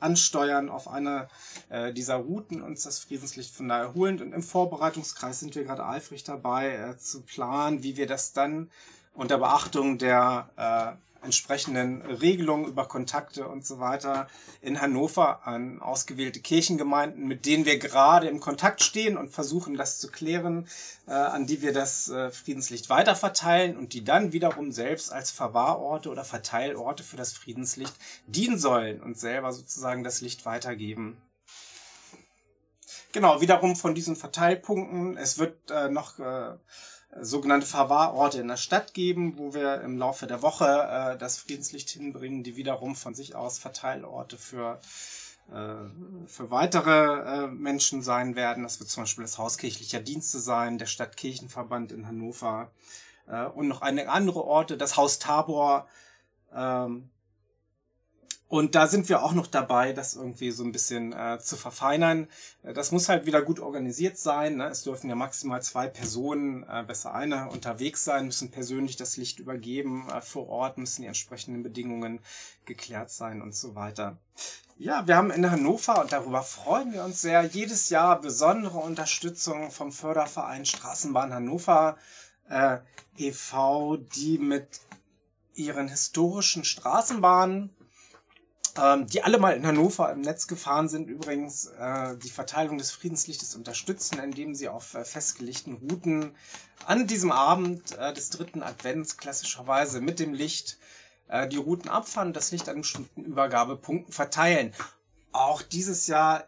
ansteuern 0.00 0.68
auf 0.68 0.88
eine 0.88 1.28
äh, 1.68 1.92
dieser 1.92 2.16
Routen 2.16 2.62
uns 2.62 2.82
das 2.82 2.98
Friedenslicht 2.98 3.54
von 3.54 3.68
daher 3.68 3.94
holen. 3.94 4.20
Und 4.20 4.32
im 4.32 4.42
Vorbereitungskreis 4.42 5.40
sind 5.40 5.54
wir 5.54 5.64
gerade 5.64 5.86
eifrig 5.86 6.24
dabei 6.24 6.74
äh, 6.74 6.98
zu 6.98 7.22
planen, 7.22 7.82
wie 7.82 7.96
wir 7.96 8.06
das 8.06 8.32
dann 8.32 8.70
unter 9.14 9.38
Beachtung 9.38 9.98
der 9.98 10.50
äh, 10.56 11.09
entsprechenden 11.22 12.02
Regelungen 12.02 12.66
über 12.66 12.86
Kontakte 12.86 13.46
und 13.46 13.64
so 13.64 13.78
weiter 13.78 14.28
in 14.60 14.80
Hannover 14.80 15.46
an 15.46 15.80
ausgewählte 15.80 16.40
Kirchengemeinden, 16.40 17.26
mit 17.26 17.46
denen 17.46 17.64
wir 17.64 17.78
gerade 17.78 18.28
im 18.28 18.40
Kontakt 18.40 18.82
stehen 18.82 19.16
und 19.16 19.30
versuchen, 19.30 19.76
das 19.76 19.98
zu 19.98 20.10
klären, 20.10 20.66
äh, 21.06 21.12
an 21.12 21.46
die 21.46 21.62
wir 21.62 21.72
das 21.72 22.08
äh, 22.08 22.30
Friedenslicht 22.30 22.90
weiterverteilen 22.90 23.76
und 23.76 23.92
die 23.92 24.04
dann 24.04 24.32
wiederum 24.32 24.72
selbst 24.72 25.12
als 25.12 25.30
Verwahrorte 25.30 26.10
oder 26.10 26.24
Verteilorte 26.24 27.02
für 27.02 27.16
das 27.16 27.32
Friedenslicht 27.32 27.94
dienen 28.26 28.58
sollen 28.58 29.00
und 29.00 29.18
selber 29.18 29.52
sozusagen 29.52 30.04
das 30.04 30.20
Licht 30.20 30.44
weitergeben. 30.46 31.16
Genau, 33.12 33.40
wiederum 33.40 33.74
von 33.74 33.94
diesen 33.94 34.14
Verteilpunkten. 34.14 35.16
Es 35.16 35.38
wird 35.38 35.70
äh, 35.70 35.88
noch 35.88 36.18
äh, 36.20 36.56
sogenannte 37.18 37.66
Verwahrorte 37.66 38.40
in 38.40 38.48
der 38.48 38.56
Stadt 38.56 38.94
geben, 38.94 39.36
wo 39.36 39.52
wir 39.54 39.80
im 39.80 39.98
Laufe 39.98 40.26
der 40.26 40.42
Woche 40.42 40.64
äh, 40.64 41.18
das 41.18 41.38
Friedenslicht 41.38 41.90
hinbringen, 41.90 42.42
die 42.42 42.56
wiederum 42.56 42.94
von 42.94 43.14
sich 43.14 43.34
aus 43.34 43.58
Verteilorte 43.58 44.38
für, 44.38 44.80
äh, 45.52 46.26
für 46.26 46.50
weitere 46.50 47.44
äh, 47.44 47.46
Menschen 47.48 48.02
sein 48.02 48.36
werden. 48.36 48.62
Das 48.62 48.78
wird 48.78 48.90
zum 48.90 49.04
Beispiel 49.04 49.24
das 49.24 49.38
Haus 49.38 49.58
kirchlicher 49.58 50.00
Dienste 50.00 50.38
sein, 50.38 50.78
der 50.78 50.86
Stadtkirchenverband 50.86 51.92
in 51.92 52.06
Hannover 52.06 52.70
äh, 53.26 53.44
und 53.46 53.68
noch 53.68 53.82
einige 53.82 54.10
andere 54.10 54.44
Orte, 54.44 54.76
das 54.76 54.96
Haus 54.96 55.18
Tabor 55.18 55.88
ähm, 56.54 57.10
und 58.50 58.74
da 58.74 58.88
sind 58.88 59.08
wir 59.08 59.22
auch 59.22 59.32
noch 59.32 59.46
dabei, 59.46 59.92
das 59.92 60.16
irgendwie 60.16 60.50
so 60.50 60.64
ein 60.64 60.72
bisschen 60.72 61.12
äh, 61.12 61.38
zu 61.38 61.56
verfeinern. 61.56 62.26
Äh, 62.64 62.72
das 62.72 62.90
muss 62.90 63.08
halt 63.08 63.24
wieder 63.24 63.42
gut 63.42 63.60
organisiert 63.60 64.18
sein. 64.18 64.56
Ne? 64.56 64.66
Es 64.66 64.82
dürfen 64.82 65.08
ja 65.08 65.14
maximal 65.14 65.62
zwei 65.62 65.86
Personen, 65.86 66.64
äh, 66.68 66.82
besser 66.82 67.14
eine, 67.14 67.48
unterwegs 67.50 68.04
sein, 68.04 68.26
müssen 68.26 68.50
persönlich 68.50 68.96
das 68.96 69.16
Licht 69.16 69.38
übergeben. 69.38 70.08
Äh, 70.12 70.20
vor 70.20 70.48
Ort 70.48 70.78
müssen 70.78 71.02
die 71.02 71.06
entsprechenden 71.06 71.62
Bedingungen 71.62 72.18
geklärt 72.64 73.12
sein 73.12 73.40
und 73.40 73.54
so 73.54 73.76
weiter. 73.76 74.18
Ja, 74.76 75.06
wir 75.06 75.16
haben 75.16 75.30
in 75.30 75.48
Hannover, 75.48 76.00
und 76.00 76.10
darüber 76.10 76.42
freuen 76.42 76.92
wir 76.92 77.04
uns 77.04 77.22
sehr, 77.22 77.44
jedes 77.44 77.88
Jahr 77.88 78.20
besondere 78.20 78.78
Unterstützung 78.78 79.70
vom 79.70 79.92
Förderverein 79.92 80.66
Straßenbahn 80.66 81.32
Hannover 81.32 81.96
äh, 82.48 82.78
e.V., 83.16 83.96
die 83.96 84.38
mit 84.38 84.80
ihren 85.54 85.86
historischen 85.86 86.64
Straßenbahnen 86.64 87.70
ähm, 88.78 89.06
die 89.06 89.22
alle 89.22 89.38
mal 89.38 89.56
in 89.56 89.66
Hannover 89.66 90.10
im 90.12 90.20
Netz 90.20 90.46
gefahren 90.46 90.88
sind, 90.88 91.08
übrigens 91.08 91.66
äh, 91.66 92.16
die 92.16 92.30
Verteilung 92.30 92.78
des 92.78 92.90
Friedenslichtes 92.90 93.54
unterstützen, 93.54 94.18
indem 94.18 94.54
sie 94.54 94.68
auf 94.68 94.94
äh, 94.94 95.04
festgelegten 95.04 95.74
Routen 95.74 96.34
an 96.86 97.06
diesem 97.06 97.32
Abend 97.32 97.96
äh, 97.98 98.12
des 98.12 98.30
dritten 98.30 98.62
Advents 98.62 99.16
klassischerweise 99.16 100.00
mit 100.00 100.18
dem 100.18 100.34
Licht 100.34 100.78
äh, 101.28 101.48
die 101.48 101.56
Routen 101.56 101.88
abfahren, 101.88 102.32
das 102.32 102.50
Licht 102.52 102.68
an 102.68 102.80
bestimmten 102.80 103.24
Übergabepunkten 103.24 104.12
verteilen. 104.12 104.72
Auch 105.32 105.62
dieses 105.62 106.06
Jahr 106.06 106.44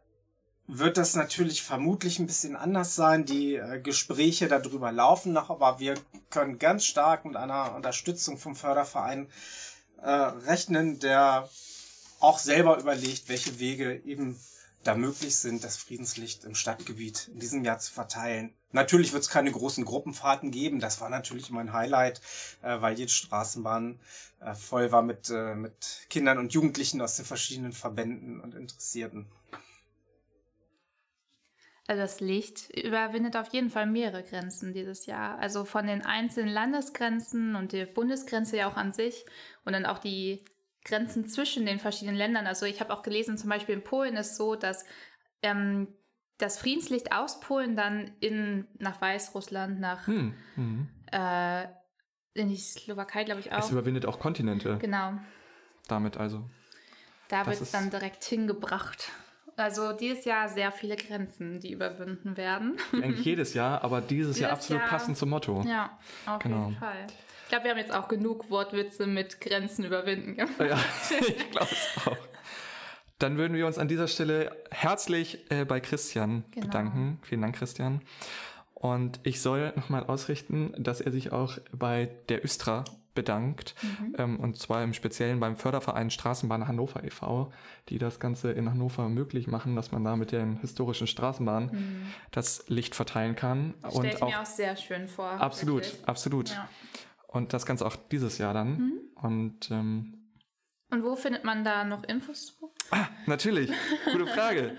wird 0.66 0.96
das 0.96 1.14
natürlich 1.14 1.62
vermutlich 1.62 2.18
ein 2.18 2.26
bisschen 2.26 2.56
anders 2.56 2.94
sein. 2.94 3.24
Die 3.24 3.56
äh, 3.56 3.80
Gespräche 3.80 4.48
darüber 4.48 4.92
laufen 4.92 5.32
noch, 5.32 5.50
aber 5.50 5.78
wir 5.80 5.94
können 6.30 6.58
ganz 6.58 6.84
stark 6.84 7.24
mit 7.24 7.36
einer 7.36 7.74
Unterstützung 7.74 8.38
vom 8.38 8.56
Förderverein 8.56 9.28
äh, 10.00 10.10
rechnen, 10.10 10.98
der 10.98 11.48
auch 12.22 12.38
selber 12.38 12.78
überlegt, 12.78 13.28
welche 13.28 13.58
Wege 13.58 14.00
eben 14.04 14.38
da 14.84 14.94
möglich 14.94 15.36
sind, 15.36 15.62
das 15.62 15.76
Friedenslicht 15.76 16.44
im 16.44 16.54
Stadtgebiet 16.54 17.28
in 17.28 17.38
diesem 17.38 17.64
Jahr 17.64 17.78
zu 17.78 17.92
verteilen. 17.92 18.52
Natürlich 18.72 19.12
wird 19.12 19.22
es 19.22 19.28
keine 19.28 19.52
großen 19.52 19.84
Gruppenfahrten 19.84 20.50
geben. 20.50 20.80
Das 20.80 21.00
war 21.00 21.08
natürlich 21.08 21.50
immer 21.50 21.60
ein 21.60 21.72
Highlight, 21.72 22.20
äh, 22.62 22.80
weil 22.80 22.98
jede 22.98 23.10
Straßenbahn 23.10 24.00
äh, 24.40 24.54
voll 24.54 24.90
war 24.90 25.02
mit, 25.02 25.30
äh, 25.30 25.54
mit 25.54 26.06
Kindern 26.10 26.38
und 26.38 26.52
Jugendlichen 26.52 27.00
aus 27.00 27.16
den 27.16 27.24
verschiedenen 27.24 27.72
Verbänden 27.72 28.40
und 28.40 28.54
Interessierten. 28.54 29.26
Also 31.88 32.02
das 32.02 32.20
Licht 32.20 32.70
überwindet 32.70 33.36
auf 33.36 33.52
jeden 33.52 33.68
Fall 33.68 33.86
mehrere 33.86 34.22
Grenzen 34.22 34.72
dieses 34.72 35.06
Jahr. 35.06 35.38
Also 35.38 35.64
von 35.64 35.86
den 35.86 36.02
einzelnen 36.02 36.52
Landesgrenzen 36.52 37.56
und 37.56 37.72
der 37.72 37.86
Bundesgrenze 37.86 38.56
ja 38.56 38.70
auch 38.70 38.76
an 38.76 38.92
sich 38.92 39.26
und 39.64 39.72
dann 39.72 39.84
auch 39.84 39.98
die 39.98 40.44
Grenzen 40.84 41.26
zwischen 41.28 41.66
den 41.66 41.78
verschiedenen 41.78 42.16
Ländern. 42.16 42.46
Also 42.46 42.66
ich 42.66 42.80
habe 42.80 42.92
auch 42.92 43.02
gelesen, 43.02 43.38
zum 43.38 43.50
Beispiel 43.50 43.74
in 43.76 43.84
Polen 43.84 44.16
ist 44.16 44.36
so, 44.36 44.56
dass 44.56 44.84
ähm, 45.42 45.88
das 46.38 46.58
Friedenslicht 46.58 47.12
aus 47.12 47.40
Polen 47.40 47.76
dann 47.76 48.10
in, 48.20 48.66
nach 48.78 49.00
Weißrussland, 49.00 49.80
nach 49.80 50.06
hm, 50.06 50.34
hm. 50.56 50.88
Äh, 51.12 51.64
in 52.34 52.48
die 52.48 52.56
Slowakei, 52.56 53.24
glaube 53.24 53.40
ich 53.40 53.52
auch. 53.52 53.58
Es 53.58 53.70
überwindet 53.70 54.06
auch 54.06 54.18
Kontinente. 54.18 54.78
Genau. 54.78 55.12
Damit 55.86 56.16
also. 56.16 56.48
Da 57.28 57.46
wird 57.46 57.60
es 57.60 57.70
dann 57.70 57.90
direkt 57.90 58.24
hingebracht. 58.24 59.10
Also 59.56 59.92
dieses 59.92 60.24
Jahr 60.24 60.48
sehr 60.48 60.72
viele 60.72 60.96
Grenzen, 60.96 61.60
die 61.60 61.72
überwunden 61.72 62.36
werden. 62.38 62.76
Eigentlich 62.92 63.24
jedes 63.24 63.52
Jahr, 63.52 63.84
aber 63.84 64.00
dieses, 64.00 64.34
dieses 64.34 64.40
Jahr 64.40 64.52
absolut 64.52 64.80
Jahr, 64.82 64.90
passend 64.90 65.18
zum 65.18 65.28
Motto. 65.28 65.62
Ja, 65.66 65.98
auf 66.26 66.38
genau. 66.38 66.68
jeden 66.68 66.78
Fall 66.78 67.06
glaube, 67.52 67.64
wir 67.64 67.70
haben 67.72 67.78
jetzt 67.78 67.92
auch 67.92 68.08
genug 68.08 68.50
Wortwitze 68.50 69.06
mit 69.06 69.42
Grenzen 69.42 69.84
überwinden 69.84 70.36
gemacht. 70.36 70.58
Ja, 70.58 70.78
ich 71.20 71.50
glaube 71.50 71.68
es 71.70 72.06
auch. 72.06 72.16
Dann 73.18 73.36
würden 73.36 73.54
wir 73.54 73.66
uns 73.66 73.76
an 73.76 73.88
dieser 73.88 74.08
Stelle 74.08 74.56
herzlich 74.70 75.50
äh, 75.50 75.66
bei 75.66 75.78
Christian 75.78 76.44
genau. 76.50 76.66
bedanken. 76.66 77.18
Vielen 77.22 77.42
Dank, 77.42 77.54
Christian. 77.54 78.00
Und 78.72 79.20
ich 79.22 79.42
soll 79.42 79.74
nochmal 79.76 80.04
ausrichten, 80.04 80.72
dass 80.78 81.02
er 81.02 81.12
sich 81.12 81.30
auch 81.30 81.58
bei 81.72 82.08
der 82.30 82.42
Östra 82.42 82.84
bedankt. 83.14 83.74
Mhm. 83.82 84.16
Ähm, 84.16 84.40
und 84.40 84.56
zwar 84.56 84.82
im 84.82 84.94
Speziellen 84.94 85.38
beim 85.38 85.56
Förderverein 85.56 86.10
Straßenbahn 86.10 86.66
Hannover 86.66 87.04
e.V., 87.04 87.52
die 87.90 87.98
das 87.98 88.18
Ganze 88.18 88.52
in 88.52 88.70
Hannover 88.70 89.10
möglich 89.10 89.46
machen, 89.46 89.76
dass 89.76 89.92
man 89.92 90.02
da 90.02 90.16
mit 90.16 90.32
den 90.32 90.56
historischen 90.56 91.06
Straßenbahnen 91.06 91.70
mhm. 91.70 92.06
das 92.30 92.64
Licht 92.68 92.94
verteilen 92.94 93.36
kann. 93.36 93.74
Das 93.82 93.92
stelle 93.92 94.14
ich 94.14 94.22
auch, 94.22 94.28
mir 94.28 94.40
auch 94.40 94.46
sehr 94.46 94.74
schön 94.76 95.06
vor. 95.06 95.28
Absolut, 95.32 95.84
wirklich. 95.84 96.08
absolut. 96.08 96.48
Ja. 96.48 96.68
Und 97.32 97.52
das 97.52 97.66
Ganze 97.66 97.86
auch 97.86 97.96
dieses 98.10 98.38
Jahr 98.38 98.54
dann. 98.54 98.78
Mhm. 98.78 98.92
Und, 99.22 99.70
ähm, 99.70 100.14
und 100.90 101.02
wo 101.02 101.16
findet 101.16 101.44
man 101.44 101.64
da 101.64 101.84
noch 101.84 102.04
Infos 102.04 102.46
zu? 102.46 102.70
Ah, 102.90 103.08
natürlich. 103.26 103.70
Gute 104.12 104.26
Frage. 104.26 104.76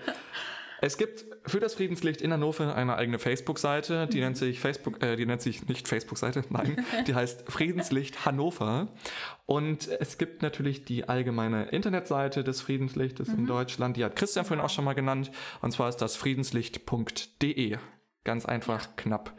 Es 0.80 0.98
gibt 0.98 1.24
für 1.46 1.60
das 1.60 1.74
Friedenslicht 1.74 2.20
in 2.20 2.32
Hannover 2.32 2.76
eine 2.76 2.96
eigene 2.96 3.18
Facebook-Seite, 3.18 4.06
die 4.06 4.20
nennt 4.20 4.36
sich 4.36 4.60
Facebook, 4.60 5.02
äh, 5.02 5.16
die 5.16 5.24
nennt 5.24 5.40
sich 5.40 5.66
nicht 5.66 5.88
Facebook-Seite, 5.88 6.44
nein, 6.50 6.84
die 7.06 7.14
heißt 7.14 7.50
Friedenslicht 7.50 8.26
Hannover. 8.26 8.88
Und 9.46 9.88
es 9.88 10.18
gibt 10.18 10.42
natürlich 10.42 10.84
die 10.84 11.08
allgemeine 11.08 11.64
Internetseite 11.70 12.44
des 12.44 12.60
Friedenslichtes 12.60 13.28
mhm. 13.28 13.38
in 13.38 13.46
Deutschland, 13.46 13.96
die 13.96 14.04
hat 14.04 14.14
Christian 14.14 14.44
vorhin 14.44 14.64
auch 14.64 14.70
schon 14.70 14.84
mal 14.84 14.92
genannt, 14.92 15.30
und 15.62 15.72
zwar 15.72 15.88
ist 15.88 15.98
das 15.98 16.16
friedenslicht.de. 16.16 17.78
Ganz 18.24 18.44
einfach, 18.44 18.96
knapp. 18.96 19.32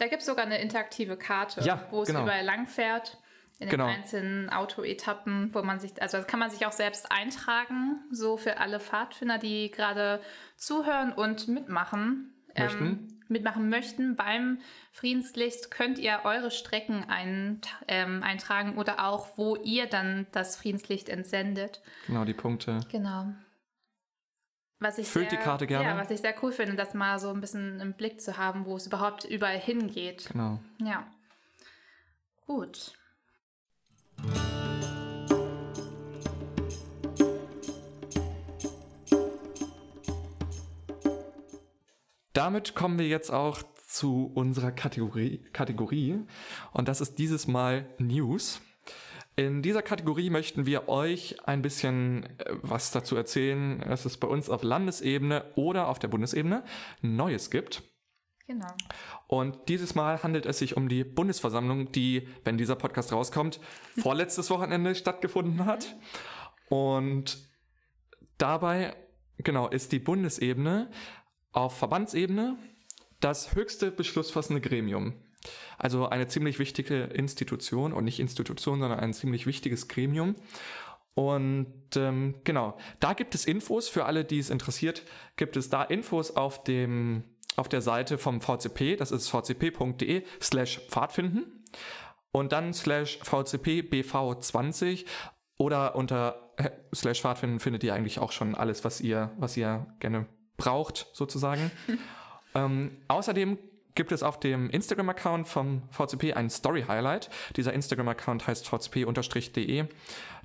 Da 0.00 0.06
gibt 0.06 0.20
es 0.20 0.26
sogar 0.26 0.46
eine 0.46 0.58
interaktive 0.60 1.18
Karte, 1.18 1.60
ja, 1.60 1.86
wo 1.90 2.02
es 2.02 2.08
genau. 2.08 2.22
überall 2.22 2.44
lang 2.44 2.66
fährt. 2.66 3.18
In 3.58 3.66
den 3.66 3.72
genau. 3.72 3.84
einzelnen 3.86 4.48
Autoetappen, 4.48 5.54
wo 5.54 5.62
man 5.62 5.78
sich, 5.78 6.00
also 6.00 6.16
das 6.16 6.26
kann 6.26 6.40
man 6.40 6.48
sich 6.48 6.64
auch 6.64 6.72
selbst 6.72 7.12
eintragen, 7.12 7.98
so 8.10 8.38
für 8.38 8.56
alle 8.56 8.80
Pfadfinder, 8.80 9.36
die 9.36 9.70
gerade 9.70 10.22
zuhören 10.56 11.12
und 11.12 11.46
mitmachen. 11.48 12.32
Ähm, 12.54 12.64
möchten. 12.64 12.86
Ähm, 12.86 13.18
mitmachen 13.28 13.68
möchten 13.68 14.16
beim 14.16 14.58
Friedenslicht, 14.92 15.70
könnt 15.70 15.98
ihr 15.98 16.20
eure 16.24 16.50
Strecken 16.50 17.04
ein, 17.06 17.60
ähm, 17.86 18.22
eintragen 18.22 18.78
oder 18.78 19.06
auch, 19.06 19.36
wo 19.36 19.56
ihr 19.56 19.84
dann 19.86 20.26
das 20.32 20.56
Friedenslicht 20.56 21.10
entsendet. 21.10 21.82
Genau, 22.06 22.24
die 22.24 22.32
Punkte. 22.32 22.80
Genau. 22.90 23.26
Was 24.82 24.96
ich 24.96 25.08
Füllt 25.08 25.28
sehr, 25.28 25.38
die 25.38 25.44
Karte 25.44 25.66
gerne. 25.66 25.84
Ja, 25.84 25.96
was 25.98 26.10
ich 26.10 26.22
sehr 26.22 26.34
cool 26.42 26.52
finde, 26.52 26.74
das 26.74 26.94
mal 26.94 27.18
so 27.18 27.28
ein 27.28 27.42
bisschen 27.42 27.80
im 27.80 27.92
Blick 27.92 28.18
zu 28.18 28.38
haben, 28.38 28.64
wo 28.64 28.76
es 28.76 28.86
überhaupt 28.86 29.24
überall 29.24 29.58
hingeht. 29.58 30.30
Genau. 30.32 30.58
Ja. 30.78 31.06
Gut. 32.46 32.94
Damit 42.32 42.74
kommen 42.74 42.98
wir 42.98 43.06
jetzt 43.06 43.30
auch 43.30 43.62
zu 43.86 44.32
unserer 44.34 44.72
Kategorie, 44.72 45.44
Kategorie 45.52 46.24
und 46.72 46.88
das 46.88 47.02
ist 47.02 47.18
dieses 47.18 47.46
Mal 47.46 47.84
News. 47.98 48.62
In 49.36 49.62
dieser 49.62 49.82
Kategorie 49.82 50.28
möchten 50.28 50.66
wir 50.66 50.88
euch 50.88 51.36
ein 51.46 51.62
bisschen 51.62 52.24
äh, 52.24 52.56
was 52.62 52.90
dazu 52.90 53.16
erzählen, 53.16 53.80
dass 53.80 54.04
es 54.04 54.16
bei 54.16 54.28
uns 54.28 54.50
auf 54.50 54.62
Landesebene 54.62 55.44
oder 55.54 55.88
auf 55.88 55.98
der 55.98 56.08
Bundesebene 56.08 56.64
Neues 57.00 57.50
gibt. 57.50 57.82
Genau. 58.46 58.66
Und 59.28 59.68
dieses 59.68 59.94
Mal 59.94 60.22
handelt 60.24 60.44
es 60.44 60.58
sich 60.58 60.76
um 60.76 60.88
die 60.88 61.04
Bundesversammlung, 61.04 61.92
die, 61.92 62.26
wenn 62.42 62.58
dieser 62.58 62.74
Podcast 62.74 63.12
rauskommt, 63.12 63.60
vorletztes 63.98 64.50
Wochenende 64.50 64.94
stattgefunden 64.96 65.64
hat. 65.64 65.96
Und 66.68 67.38
dabei, 68.38 68.96
genau, 69.38 69.68
ist 69.68 69.92
die 69.92 70.00
Bundesebene 70.00 70.90
auf 71.52 71.78
Verbandsebene 71.78 72.58
das 73.20 73.54
höchste 73.54 73.90
beschlussfassende 73.92 74.60
Gremium. 74.60 75.14
Also 75.78 76.08
eine 76.08 76.26
ziemlich 76.28 76.58
wichtige 76.58 77.04
Institution 77.04 77.92
und 77.92 78.04
nicht 78.04 78.20
Institution, 78.20 78.80
sondern 78.80 79.00
ein 79.00 79.14
ziemlich 79.14 79.46
wichtiges 79.46 79.88
Gremium. 79.88 80.34
Und 81.14 81.96
ähm, 81.96 82.36
genau, 82.44 82.76
da 83.00 83.14
gibt 83.14 83.34
es 83.34 83.44
Infos 83.44 83.88
für 83.88 84.04
alle, 84.04 84.24
die 84.24 84.38
es 84.38 84.50
interessiert, 84.50 85.02
gibt 85.36 85.56
es 85.56 85.68
da 85.68 85.82
Infos 85.82 86.36
auf 86.36 86.62
dem 86.64 87.24
auf 87.56 87.68
der 87.68 87.82
Seite 87.82 88.16
vom 88.16 88.40
VCP, 88.40 88.96
das 88.96 89.10
ist 89.10 89.28
vcp.de 89.28 90.24
slash 90.40 90.80
Pfadfinden 90.88 91.64
und 92.32 92.52
dann 92.52 92.72
slash 92.72 93.18
VCP-BV20 93.22 95.04
oder 95.58 95.94
unter 95.94 96.52
äh, 96.56 96.70
slash 96.94 97.20
Pfadfinden 97.20 97.60
findet 97.60 97.84
ihr 97.84 97.94
eigentlich 97.94 98.18
auch 98.18 98.32
schon 98.32 98.54
alles, 98.54 98.84
was 98.84 99.00
ihr, 99.00 99.30
was 99.38 99.56
ihr 99.56 99.86
gerne 99.98 100.26
braucht, 100.56 101.08
sozusagen. 101.12 101.70
ähm, 102.54 102.96
außerdem 103.08 103.58
gibt 103.94 104.12
es 104.12 104.22
auf 104.22 104.40
dem 104.40 104.70
Instagram-Account 104.70 105.48
vom 105.48 105.82
VCP 105.90 106.34
ein 106.34 106.50
Story-Highlight. 106.50 107.30
Dieser 107.56 107.72
Instagram-Account 107.72 108.46
heißt 108.46 108.68
vcp-de. 108.68 109.86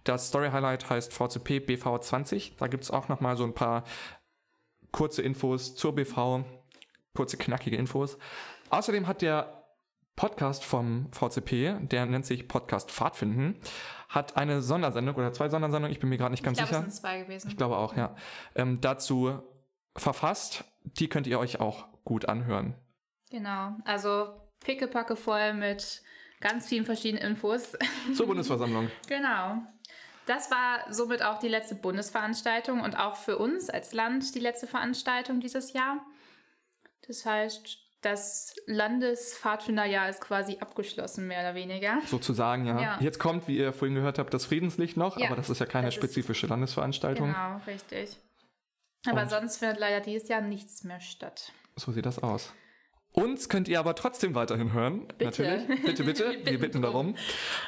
Das 0.03 0.27
Story-Highlight 0.27 0.89
heißt 0.89 1.13
VCP-BV20. 1.13 2.53
Da 2.57 2.67
gibt 2.67 2.83
es 2.83 2.91
auch 2.91 3.07
nochmal 3.07 3.37
so 3.37 3.43
ein 3.43 3.53
paar 3.53 3.83
kurze 4.91 5.21
Infos 5.21 5.75
zur 5.75 5.95
BV, 5.95 6.45
kurze 7.13 7.37
knackige 7.37 7.75
Infos. 7.75 8.17
Außerdem 8.69 9.07
hat 9.07 9.21
der 9.21 9.63
Podcast 10.15 10.63
vom 10.63 11.11
VCP, 11.11 11.75
der 11.81 12.05
nennt 12.05 12.25
sich 12.25 12.47
Podcast 12.47 12.89
Pfadfinden, 12.89 13.57
hat 14.07 14.37
eine 14.37 14.61
Sondersendung 14.61 15.15
oder 15.15 15.33
zwei 15.33 15.49
Sondersendungen, 15.49 15.91
ich 15.91 15.99
bin 15.99 16.09
mir 16.09 16.17
gerade 16.17 16.31
nicht 16.31 16.43
ganz 16.43 16.57
ich 16.57 16.63
glaube, 16.63 16.75
sicher. 16.75 16.87
es 16.87 16.93
sind 16.93 17.01
zwei 17.01 17.21
gewesen. 17.21 17.49
Ich 17.49 17.57
glaube 17.57 17.75
auch, 17.77 17.97
ja. 17.97 18.15
Ähm, 18.55 18.79
dazu 18.79 19.41
verfasst. 19.95 20.63
Die 20.83 21.09
könnt 21.09 21.27
ihr 21.27 21.39
euch 21.39 21.59
auch 21.59 21.87
gut 22.03 22.29
anhören. 22.29 22.75
Genau. 23.35 23.75
Also 23.83 24.29
pickepacke 24.61 25.17
voll 25.17 25.53
mit 25.53 26.01
ganz 26.39 26.67
vielen 26.67 26.85
verschiedenen 26.85 27.21
Infos. 27.31 27.73
Zur 28.15 28.27
Bundesversammlung. 28.27 28.89
genau. 29.09 29.57
Das 30.25 30.49
war 30.49 30.91
somit 30.91 31.21
auch 31.21 31.37
die 31.39 31.49
letzte 31.49 31.75
Bundesveranstaltung 31.75 32.79
und 32.79 32.95
auch 32.97 33.17
für 33.17 33.37
uns 33.37 33.69
als 33.69 33.91
Land 33.93 34.33
die 34.35 34.39
letzte 34.39 34.67
Veranstaltung 34.67 35.41
dieses 35.41 35.73
Jahr. 35.73 36.03
Das 37.07 37.25
heißt, 37.25 37.77
das 38.01 38.55
Landespfadfinderjahr 38.67 40.07
ist 40.09 40.21
quasi 40.21 40.57
abgeschlossen, 40.61 41.27
mehr 41.27 41.41
oder 41.41 41.55
weniger. 41.55 41.99
Sozusagen, 42.07 42.65
ja. 42.65 42.79
Ja. 42.81 42.97
Jetzt 43.01 43.19
kommt, 43.19 43.47
wie 43.49 43.57
ihr 43.57 43.73
vorhin 43.73 43.95
gehört 43.95 44.17
habt, 44.17 44.33
das 44.33 44.45
Friedenslicht 44.45 44.95
noch, 44.95 45.17
Ja, 45.17 45.27
aber 45.27 45.35
das 45.35 45.49
ist 45.49 45.59
ja 45.59 45.65
keine 45.65 45.87
das 45.87 45.93
spezifische 45.95 46.47
Landesveranstaltung. 46.47 47.27
Genau, 47.33 47.61
richtig. 47.67 48.17
Aber 49.07 49.23
Und- 49.23 49.29
sonst 49.29 49.57
findet 49.57 49.77
leider 49.79 49.99
dieses 49.99 50.29
Jahr 50.29 50.39
nichts 50.41 50.83
mehr 50.85 51.01
statt. 51.01 51.51
So 51.75 51.91
sieht 51.91 52.05
das 52.05 52.17
aus. 52.23 52.53
Uns 53.15 53.47
könnt 53.47 53.69
ihr 53.69 53.79
aber 53.79 53.95
trotzdem 53.95 54.35
weiterhin 54.35 54.73
hören. 54.73 55.07
Bitte. 55.17 55.23
Natürlich. 55.23 55.83
Bitte, 55.85 56.03
bitte. 56.03 56.23
Wir 56.23 56.33
wir 56.33 56.43
bitten 56.43 56.61
bitten 56.61 56.81
darum. 56.81 57.15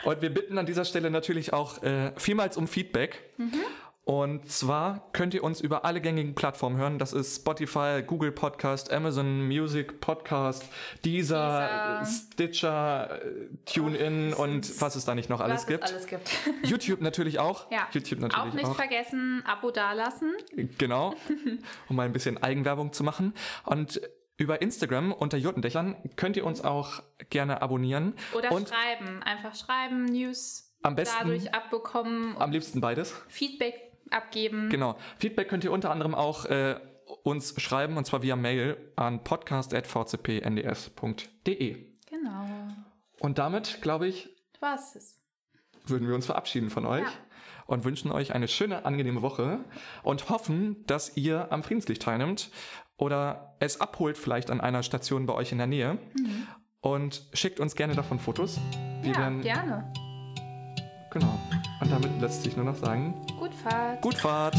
Und 0.04 0.22
wir 0.22 0.30
bitten 0.30 0.58
an 0.58 0.66
dieser 0.66 0.84
Stelle 0.84 1.10
natürlich 1.10 1.54
auch 1.54 1.82
äh, 1.84 2.12
vielmals 2.18 2.58
um 2.58 2.68
Feedback. 2.68 3.24
Mhm. 3.38 3.62
Und 4.04 4.50
zwar 4.50 5.10
könnt 5.12 5.34
ihr 5.34 5.44
uns 5.44 5.60
über 5.60 5.84
alle 5.84 6.00
gängigen 6.00 6.34
Plattformen 6.34 6.78
hören. 6.78 6.98
Das 6.98 7.12
ist 7.12 7.36
Spotify, 7.36 8.02
Google 8.06 8.32
Podcast, 8.32 8.92
Amazon 8.92 9.46
Music 9.46 10.00
Podcast, 10.00 10.64
Deezer, 11.04 12.00
Deezer. 12.00 12.06
Stitcher, 12.06 13.22
äh, 13.22 13.50
TuneIn 13.66 14.34
und 14.34 14.82
was 14.82 14.96
es 14.96 15.04
da 15.04 15.14
nicht 15.14 15.30
noch 15.30 15.42
alles 15.42 15.66
gibt. 15.66 15.84
es 15.84 15.92
alles 15.92 16.08
gibt. 16.08 16.30
YouTube 16.64 17.02
natürlich 17.02 17.40
auch. 17.40 17.70
Ja. 17.70 17.88
YouTube 17.92 18.20
auch 18.20 18.30
natürlich 18.30 18.54
nicht 18.54 18.66
auch. 18.66 18.76
vergessen, 18.76 19.44
Abo 19.46 19.72
dalassen. 19.72 20.36
Genau, 20.78 21.14
um 21.90 21.96
mal 21.98 22.04
ein 22.04 22.14
bisschen 22.14 22.42
Eigenwerbung 22.42 22.94
zu 22.94 23.04
machen. 23.04 23.34
Und 23.66 24.00
über 24.38 24.62
Instagram 24.62 25.12
unter 25.12 25.38
Jotendächern 25.38 25.96
könnt 26.16 26.38
ihr 26.38 26.46
uns 26.46 26.62
auch 26.64 27.02
gerne 27.30 27.62
abonnieren. 27.62 28.14
Oder 28.36 28.52
und 28.52 28.70
schreiben. 28.70 29.22
Einfach 29.24 29.56
schreiben, 29.56 30.06
News 30.06 30.72
Am 30.84 30.96
besten- 30.96 31.16
dadurch 31.20 31.54
abbekommen, 31.54 32.38
am 32.38 32.52
liebsten 32.52 32.82
beides. 32.82 33.14
Feedback 33.28 33.76
abgeben. 34.12 34.70
Genau. 34.70 34.98
Feedback 35.18 35.50
könnt 35.50 35.64
ihr 35.64 35.72
unter 35.72 35.92
anderem 35.92 36.14
auch 36.16 36.46
äh, 36.46 36.80
uns 37.24 37.60
schreiben, 37.62 37.98
und 37.98 38.06
zwar 38.06 38.22
via 38.22 38.36
Mail 38.36 38.78
an 38.96 39.24
podcast.vcpnds.de. 39.24 41.94
Genau. 42.10 42.46
Und 43.20 43.38
damit, 43.38 43.82
glaube 43.82 44.08
ich, 44.08 44.30
Was 44.60 44.96
ist? 44.96 45.20
würden 45.86 46.08
wir 46.08 46.16
uns 46.16 46.26
verabschieden 46.26 46.70
von 46.70 46.86
euch 46.86 47.04
Ja. 47.04 47.12
und 47.66 47.84
wünschen 47.86 48.12
euch 48.12 48.34
eine 48.34 48.48
schöne, 48.48 48.86
angenehme 48.86 49.22
Woche 49.22 49.60
und 50.04 50.30
hoffen, 50.30 50.86
dass 50.86 51.16
ihr 51.18 51.52
am 51.52 51.64
Friedenslicht 51.64 52.02
teilnimmt 52.02 52.50
oder 52.98 53.56
es 53.60 53.80
abholt 53.82 54.18
vielleicht 54.18 54.50
an 54.52 54.62
einer 54.62 54.84
Station 54.84 55.26
bei 55.26 55.34
euch 55.34 55.52
in 55.52 55.58
der 55.58 55.68
Nähe 55.68 55.98
und 56.82 57.24
schickt 57.34 57.60
uns 57.60 57.76
gerne 57.76 57.96
davon 57.96 58.20
Fotos. 58.20 58.60
Wir 59.02 59.12
ja, 59.12 59.20
werden, 59.20 59.42
gerne. 59.42 59.92
genau. 61.12 61.40
Und 61.80 61.92
damit 61.92 62.20
lässt 62.22 62.44
sich 62.44 62.56
nur 62.56 62.66
noch 62.66 62.76
sagen, 62.76 63.14
Gut 63.40 63.54
Fahrt. 63.54 64.02
gut 64.02 64.16
Fahrt! 64.16 64.56